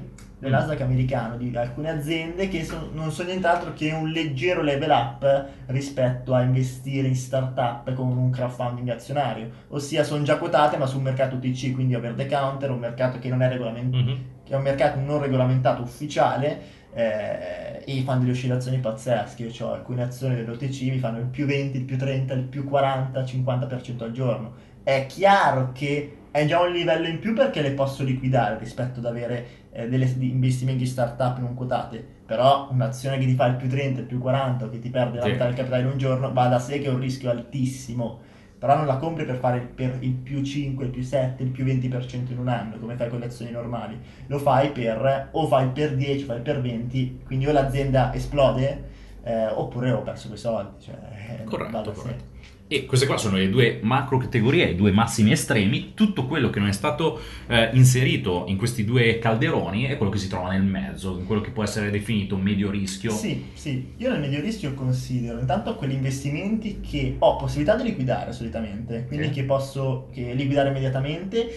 del. 0.49 0.59
Nasdaq 0.59 0.81
americano 0.81 1.37
di 1.37 1.55
alcune 1.55 1.89
aziende 1.89 2.47
che 2.47 2.63
son- 2.63 2.89
non 2.93 3.11
sono 3.11 3.29
nient'altro 3.29 3.73
che 3.73 3.91
un 3.91 4.09
leggero 4.09 4.61
level 4.61 4.89
up 4.89 5.45
rispetto 5.67 6.33
a 6.33 6.41
investire 6.41 7.07
in 7.07 7.15
startup 7.15 7.93
con 7.93 8.15
un 8.17 8.29
crowdfunding 8.29 8.89
azionario, 8.89 9.49
ossia 9.69 10.03
sono 10.03 10.23
già 10.23 10.37
quotate 10.37 10.77
ma 10.77 10.85
su 10.85 10.97
un 10.97 11.03
mercato 11.03 11.35
OTC, 11.35 11.73
quindi 11.73 11.95
over 11.95 12.13
the 12.13 12.27
counter, 12.27 12.71
un 12.71 12.79
mercato 12.79 13.19
che 13.19 13.29
non 13.29 13.41
è 13.41 13.49
regolamentato 13.49 14.03
Mhm. 14.03 14.17
che 14.45 14.53
è 14.53 14.55
un 14.55 14.61
mercato 14.63 14.99
non 14.99 15.19
regolamentato 15.21 15.81
ufficiale 15.81 16.83
eh, 16.97 17.81
e 17.85 18.01
fanno 18.05 18.19
delle 18.21 18.31
oscillazioni 18.31 18.77
pazzesche. 18.77 19.43
Io 19.43 19.65
ho 19.67 19.73
alcune 19.73 20.03
azioni 20.03 20.35
dell'OTC, 20.35 20.81
mi 20.83 20.97
fanno 20.99 21.17
il 21.19 21.25
più 21.25 21.45
20, 21.45 21.77
il 21.77 21.83
più 21.83 21.97
30, 21.97 22.33
il 22.33 22.43
più 22.43 22.63
40, 22.63 23.23
50% 23.25 24.03
al 24.05 24.11
giorno. 24.11 24.53
È 24.81 25.05
chiaro 25.07 25.71
che 25.73 26.17
è 26.35 26.45
già 26.45 26.59
un 26.59 26.73
livello 26.73 27.07
in 27.07 27.19
più 27.19 27.33
perché 27.33 27.61
le 27.61 27.71
posso 27.71 28.03
liquidare 28.03 28.57
rispetto 28.59 28.99
ad 28.99 29.05
avere 29.05 29.47
eh, 29.71 29.87
delle 29.87 30.17
di 30.17 30.29
investimenti 30.29 30.85
startup 30.85 31.39
non 31.39 31.53
quotate. 31.53 32.05
Però 32.25 32.67
un'azione 32.71 33.17
che 33.17 33.25
ti 33.25 33.35
fa 33.35 33.45
il 33.45 33.55
più 33.55 33.69
30, 33.69 34.01
il 34.01 34.05
più 34.05 34.19
40 34.19 34.65
o 34.65 34.69
che 34.69 34.79
ti 34.79 34.89
perde 34.89 35.19
la 35.19 35.27
metà 35.27 35.45
del 35.45 35.53
capitale 35.53 35.83
in 35.83 35.89
un 35.89 35.97
giorno 35.97 36.33
va 36.33 36.47
da 36.47 36.59
sé 36.59 36.79
che 36.79 36.87
è 36.87 36.89
un 36.89 36.99
rischio 36.99 37.29
altissimo 37.29 38.19
però 38.57 38.77
non 38.77 38.85
la 38.85 38.97
compri 38.97 39.25
per 39.25 39.37
fare 39.37 39.57
il, 39.57 39.67
per 39.67 39.97
il 39.99 40.13
più 40.13 40.41
5, 40.41 40.85
il 40.85 40.91
più 40.91 41.03
7, 41.03 41.43
il 41.43 41.51
più 41.51 41.63
20% 41.65 42.31
in 42.31 42.39
un 42.39 42.47
anno, 42.47 42.79
come 42.79 42.95
fai 42.95 43.09
con 43.09 43.19
le 43.19 43.25
azioni 43.25 43.51
normali. 43.51 43.99
Lo 44.25 44.39
fai 44.39 44.71
per, 44.71 45.29
o 45.33 45.45
fai 45.45 45.67
per 45.67 45.95
10, 45.95 46.23
fai 46.23 46.41
per 46.41 46.61
20, 46.61 47.21
quindi 47.25 47.45
o 47.45 47.51
l'azienda 47.51 48.11
esplode, 48.13 48.83
eh, 49.23 49.47
oppure 49.47 49.91
ho 49.91 50.01
perso 50.01 50.27
quei 50.27 50.39
soldi. 50.39 50.83
Cioè, 50.83 50.95
eh, 51.41 51.43
Corretto, 51.43 51.91
corretto. 51.91 52.23
E 52.67 52.87
queste 52.87 53.05
qua 53.05 53.15
sono 53.17 53.37
le 53.37 53.47
due 53.49 53.79
macro 53.83 54.17
categorie, 54.17 54.71
i 54.71 54.75
due 54.75 54.91
massimi 54.91 55.31
estremi. 55.31 55.93
Tutto 55.93 56.25
quello 56.25 56.49
che 56.49 56.57
non 56.57 56.67
è 56.67 56.71
stato 56.71 57.21
eh, 57.45 57.69
inserito 57.73 58.45
in 58.47 58.57
questi 58.57 58.83
due 58.83 59.19
calderoni 59.19 59.83
è 59.83 59.97
quello 59.97 60.11
che 60.11 60.17
si 60.17 60.27
trova 60.27 60.51
nel 60.51 60.63
mezzo, 60.63 61.15
in 61.19 61.27
quello 61.27 61.41
che 61.41 61.51
può 61.51 61.61
essere 61.63 61.91
definito 61.91 62.37
medio 62.37 62.71
rischio. 62.71 63.11
Sì, 63.11 63.45
sì, 63.53 63.93
io 63.97 64.09
nel 64.09 64.19
medio 64.19 64.41
rischio 64.41 64.73
considero 64.73 65.39
intanto 65.39 65.75
quegli 65.75 65.91
investimenti 65.93 66.79
che 66.81 67.17
ho 67.19 67.35
possibilità 67.35 67.75
di 67.75 67.83
liquidare 67.83 68.33
solitamente, 68.33 69.05
quindi 69.07 69.27
Sì. 69.27 69.33
che 69.33 69.43
posso 69.43 70.07
che 70.11 70.33
liquidare 70.33 70.69
immediatamente 70.69 71.47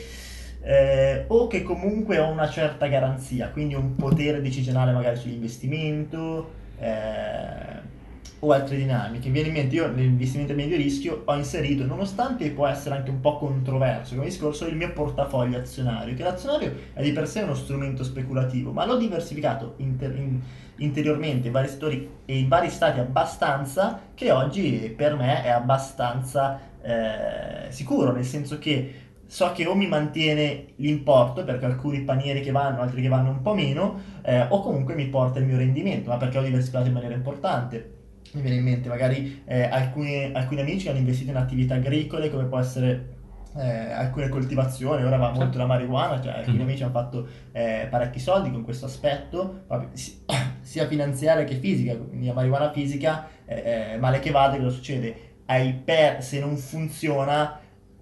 eh, 0.63 1.25
o 1.29 1.47
che 1.47 1.63
comunque 1.63 2.19
ho 2.19 2.29
una 2.31 2.51
certa 2.51 2.87
garanzia, 2.87 3.49
quindi 3.49 3.73
un 3.75 3.95
potere 3.95 4.43
decisionale 4.43 4.93
magari 4.93 5.17
sull'investimento 5.17 6.51
eh, 6.79 7.97
o 8.41 8.53
altre 8.53 8.77
dinamiche. 8.77 9.29
Mi 9.29 9.35
viene 9.35 9.49
in 9.49 9.55
mente 9.55 9.75
io 9.75 9.91
nell'investimento 9.91 10.53
a 10.53 10.57
medio 10.57 10.77
rischio 10.77 11.23
ho 11.25 11.35
inserito, 11.35 11.85
nonostante 11.85 12.51
può 12.51 12.67
essere 12.67 12.95
anche 12.97 13.11
un 13.11 13.21
po' 13.21 13.39
controverso 13.39 14.15
come 14.15 14.27
discorso, 14.27 14.67
il 14.67 14.77
mio 14.77 14.93
portafoglio 14.93 15.59
azionario, 15.59 16.15
che 16.15 16.23
l'azionario 16.23 16.73
è 16.93 17.03
di 17.03 17.13
per 17.13 17.27
sé 17.27 17.43
uno 17.43 17.55
strumento 17.55 18.05
speculativo, 18.05 18.73
ma 18.73 18.85
l'ho 18.85 18.97
diversificato 18.97 19.75
inter- 19.79 20.17
in- 20.17 20.41
interiormente 20.77 21.49
in 21.49 21.53
vari 21.53 21.69
settori 21.69 22.09
e 22.25 22.39
in 22.39 22.49
vari 22.49 22.71
stati 22.71 23.01
abbastanza 23.01 24.01
che 24.15 24.31
oggi 24.31 24.93
per 24.97 25.17
me 25.17 25.43
è 25.43 25.49
abbastanza 25.49 26.61
eh, 26.81 27.71
sicuro, 27.71 28.13
nel 28.13 28.25
senso 28.25 28.59
che 28.59 29.07
so 29.27 29.53
che 29.53 29.67
o 29.67 29.75
mi 29.75 29.87
mantiene 29.87 30.69
l'importo 30.77 31.45
perché 31.45 31.67
alcuni 31.67 32.01
panieri 32.03 32.41
che 32.41 32.51
vanno, 32.51 32.81
altri 32.81 33.03
che 33.03 33.09
vanno 33.09 33.31
un 33.31 33.43
po' 33.43 33.55
meno, 33.55 34.01
eh, 34.23 34.47
o 34.49 34.63
comunque 34.63 34.95
mi 34.95 35.07
porta 35.09 35.39
il 35.39 35.45
mio 35.45 35.57
rendimento, 35.57 36.11
ma 36.11 36.17
perché 36.17 36.39
ho 36.39 36.43
diversificato 36.43 36.87
in 36.87 36.95
maniera 36.95 37.15
importante. 37.15 37.98
Mi 38.33 38.41
viene 38.43 38.57
in 38.57 38.65
mente 38.65 38.89
magari 38.89 39.43
eh, 39.47 39.63
alcuni, 39.63 40.31
alcuni 40.33 40.61
amici 40.61 40.89
hanno 40.89 40.99
investito 40.99 41.31
in 41.31 41.37
attività 41.37 41.75
agricole 41.75 42.31
come 42.31 42.45
può 42.45 42.59
essere 42.59 43.17
eh, 43.57 43.91
alcune 43.93 44.29
coltivazioni, 44.29 45.03
ora 45.03 45.17
va 45.17 45.31
molto 45.31 45.59
la 45.59 45.67
marijuana, 45.67 46.21
cioè 46.21 46.33
alcuni 46.33 46.59
Mm. 46.59 46.63
amici 46.63 46.83
hanno 46.83 46.93
fatto 46.93 47.27
eh, 47.53 47.87
parecchi 47.91 48.21
soldi 48.21 48.51
con 48.51 48.63
questo 48.63 48.87
aspetto, 48.87 49.63
proprio 49.67 49.91
si- 49.95 50.23
sia 50.61 50.87
finanziaria 50.87 51.45
che 51.45 51.55
fisica, 51.57 51.97
quindi 51.97 52.27
la 52.27 52.35
marijuana 52.35 52.71
fisica, 52.71 53.29
eh, 53.47 53.93
eh, 53.95 53.97
male 53.99 54.19
che 54.21 54.31
vada, 54.31 54.57
cosa 54.57 54.71
succede? 54.71 55.17
Hai 55.47 55.73
per, 55.73 56.23
se 56.23 56.41
non 56.41 56.57
funziona 56.57 57.59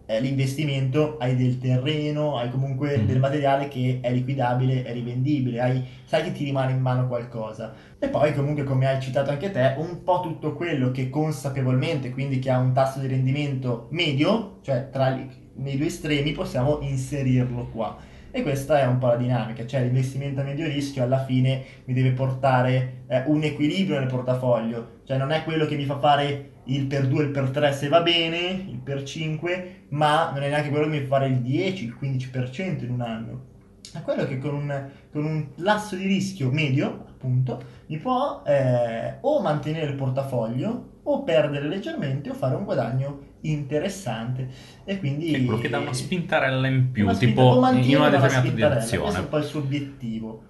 eh, 0.06 0.20
l'investimento, 0.20 1.16
hai 1.18 1.36
del 1.36 1.58
terreno, 1.58 2.38
hai 2.38 2.50
comunque 2.50 2.98
Mm. 2.98 3.06
del 3.06 3.18
materiale 3.18 3.68
che 3.68 3.98
è 4.00 4.12
liquidabile, 4.12 4.84
è 4.84 4.92
rivendibile, 4.92 5.60
hai, 5.60 5.84
sai 6.04 6.22
che 6.22 6.32
ti 6.32 6.44
rimane 6.44 6.72
in 6.72 6.80
mano 6.80 7.06
qualcosa. 7.08 7.74
E 7.98 8.08
poi 8.08 8.32
comunque, 8.34 8.64
come 8.64 8.86
hai 8.86 9.00
citato 9.00 9.30
anche 9.30 9.50
te, 9.50 9.74
un 9.78 10.02
po' 10.04 10.20
tutto 10.20 10.54
quello 10.54 10.90
che 10.90 11.10
consapevolmente, 11.10 12.10
quindi 12.10 12.38
che 12.38 12.50
ha 12.50 12.58
un 12.58 12.72
tasso 12.72 13.00
di 13.00 13.06
rendimento 13.08 13.88
medio, 13.90 14.58
cioè 14.62 14.88
tra 14.90 15.08
li- 15.08 15.28
nei 15.56 15.76
due 15.76 15.86
estremi, 15.86 16.32
possiamo 16.32 16.78
inserirlo 16.82 17.68
qua. 17.72 17.96
E 18.30 18.42
questa 18.42 18.78
è 18.80 18.86
un 18.86 18.98
po' 18.98 19.06
la 19.06 19.16
dinamica, 19.16 19.64
cioè 19.66 19.80
l'investimento 19.82 20.40
a 20.40 20.44
medio 20.44 20.66
rischio 20.66 21.02
alla 21.02 21.24
fine 21.24 21.62
mi 21.86 21.94
deve 21.94 22.10
portare 22.10 23.04
eh, 23.08 23.22
un 23.26 23.42
equilibrio 23.42 23.98
nel 23.98 24.08
portafoglio, 24.08 25.00
cioè 25.04 25.16
non 25.16 25.30
è 25.30 25.42
quello 25.42 25.64
che 25.64 25.74
mi 25.76 25.84
fa 25.84 25.98
fare 25.98 26.50
il 26.66 26.86
per 26.86 27.06
2, 27.06 27.24
il 27.24 27.30
per 27.30 27.50
3 27.50 27.72
se 27.72 27.88
va 27.88 28.00
bene, 28.00 28.66
il 28.68 28.80
per 28.82 29.02
5, 29.02 29.84
ma 29.90 30.30
non 30.32 30.42
è 30.42 30.48
neanche 30.48 30.70
quello 30.70 30.84
che 30.84 30.98
mi 30.98 31.00
fa 31.00 31.18
fare 31.18 31.26
il 31.28 31.40
10, 31.40 31.84
il 31.84 31.96
15% 32.00 32.84
in 32.84 32.90
un 32.90 33.00
anno. 33.00 33.44
È 33.92 34.02
quello 34.02 34.26
che 34.26 34.38
con 34.38 34.54
un, 34.54 34.88
con 35.12 35.24
un 35.24 35.46
lasso 35.56 35.96
di 35.96 36.06
rischio 36.06 36.50
medio, 36.50 37.06
appunto, 37.08 37.62
mi 37.86 37.98
può 37.98 38.42
eh, 38.46 39.16
o 39.20 39.40
mantenere 39.40 39.90
il 39.90 39.96
portafoglio 39.96 40.94
o 41.04 41.22
perdere 41.22 41.68
leggermente 41.68 42.30
o 42.30 42.34
fare 42.34 42.56
un 42.56 42.64
guadagno 42.64 43.20
interessante. 43.42 44.48
E 44.84 44.98
quindi... 44.98 45.30
Che 45.30 45.38
è 45.38 45.44
quello 45.44 45.60
che 45.60 45.68
dà 45.68 45.78
una 45.78 45.92
spintarella 45.92 46.66
in 46.66 46.90
più, 46.90 47.04
una 47.04 47.14
spinta- 47.14 47.42
tipo 47.42 47.52
in 47.52 47.58
una 47.58 47.68
una 47.68 47.80
determinata 47.80 48.28
spintarella, 48.28 48.74
direzione. 48.74 49.02
Questo 49.02 49.20
è 49.20 49.22
un 49.22 49.28
po' 49.28 49.38
il 49.38 49.44
suo 49.44 49.60
obiettivo. 49.60 50.42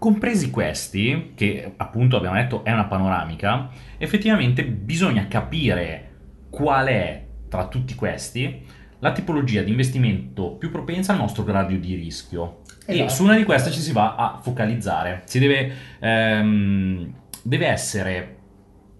Compresi 0.00 0.48
questi, 0.48 1.32
che 1.34 1.74
appunto 1.76 2.16
abbiamo 2.16 2.36
detto 2.36 2.64
è 2.64 2.72
una 2.72 2.86
panoramica, 2.86 3.68
effettivamente 3.98 4.64
bisogna 4.64 5.28
capire 5.28 6.08
qual 6.48 6.86
è 6.86 7.26
tra 7.50 7.68
tutti 7.68 7.94
questi 7.94 8.64
la 9.00 9.12
tipologia 9.12 9.60
di 9.60 9.68
investimento 9.68 10.52
più 10.52 10.70
propensa 10.70 11.12
al 11.12 11.18
nostro 11.18 11.44
grado 11.44 11.74
di 11.74 11.94
rischio. 11.96 12.62
E 12.86 12.94
Esatto. 12.94 13.10
su 13.10 13.24
una 13.24 13.36
di 13.36 13.44
queste 13.44 13.70
ci 13.70 13.80
si 13.80 13.92
va 13.92 14.14
a 14.14 14.38
focalizzare. 14.40 15.20
Si 15.26 15.38
deve, 15.38 15.70
ehm, 15.98 17.12
deve 17.42 17.66
essere 17.66 18.36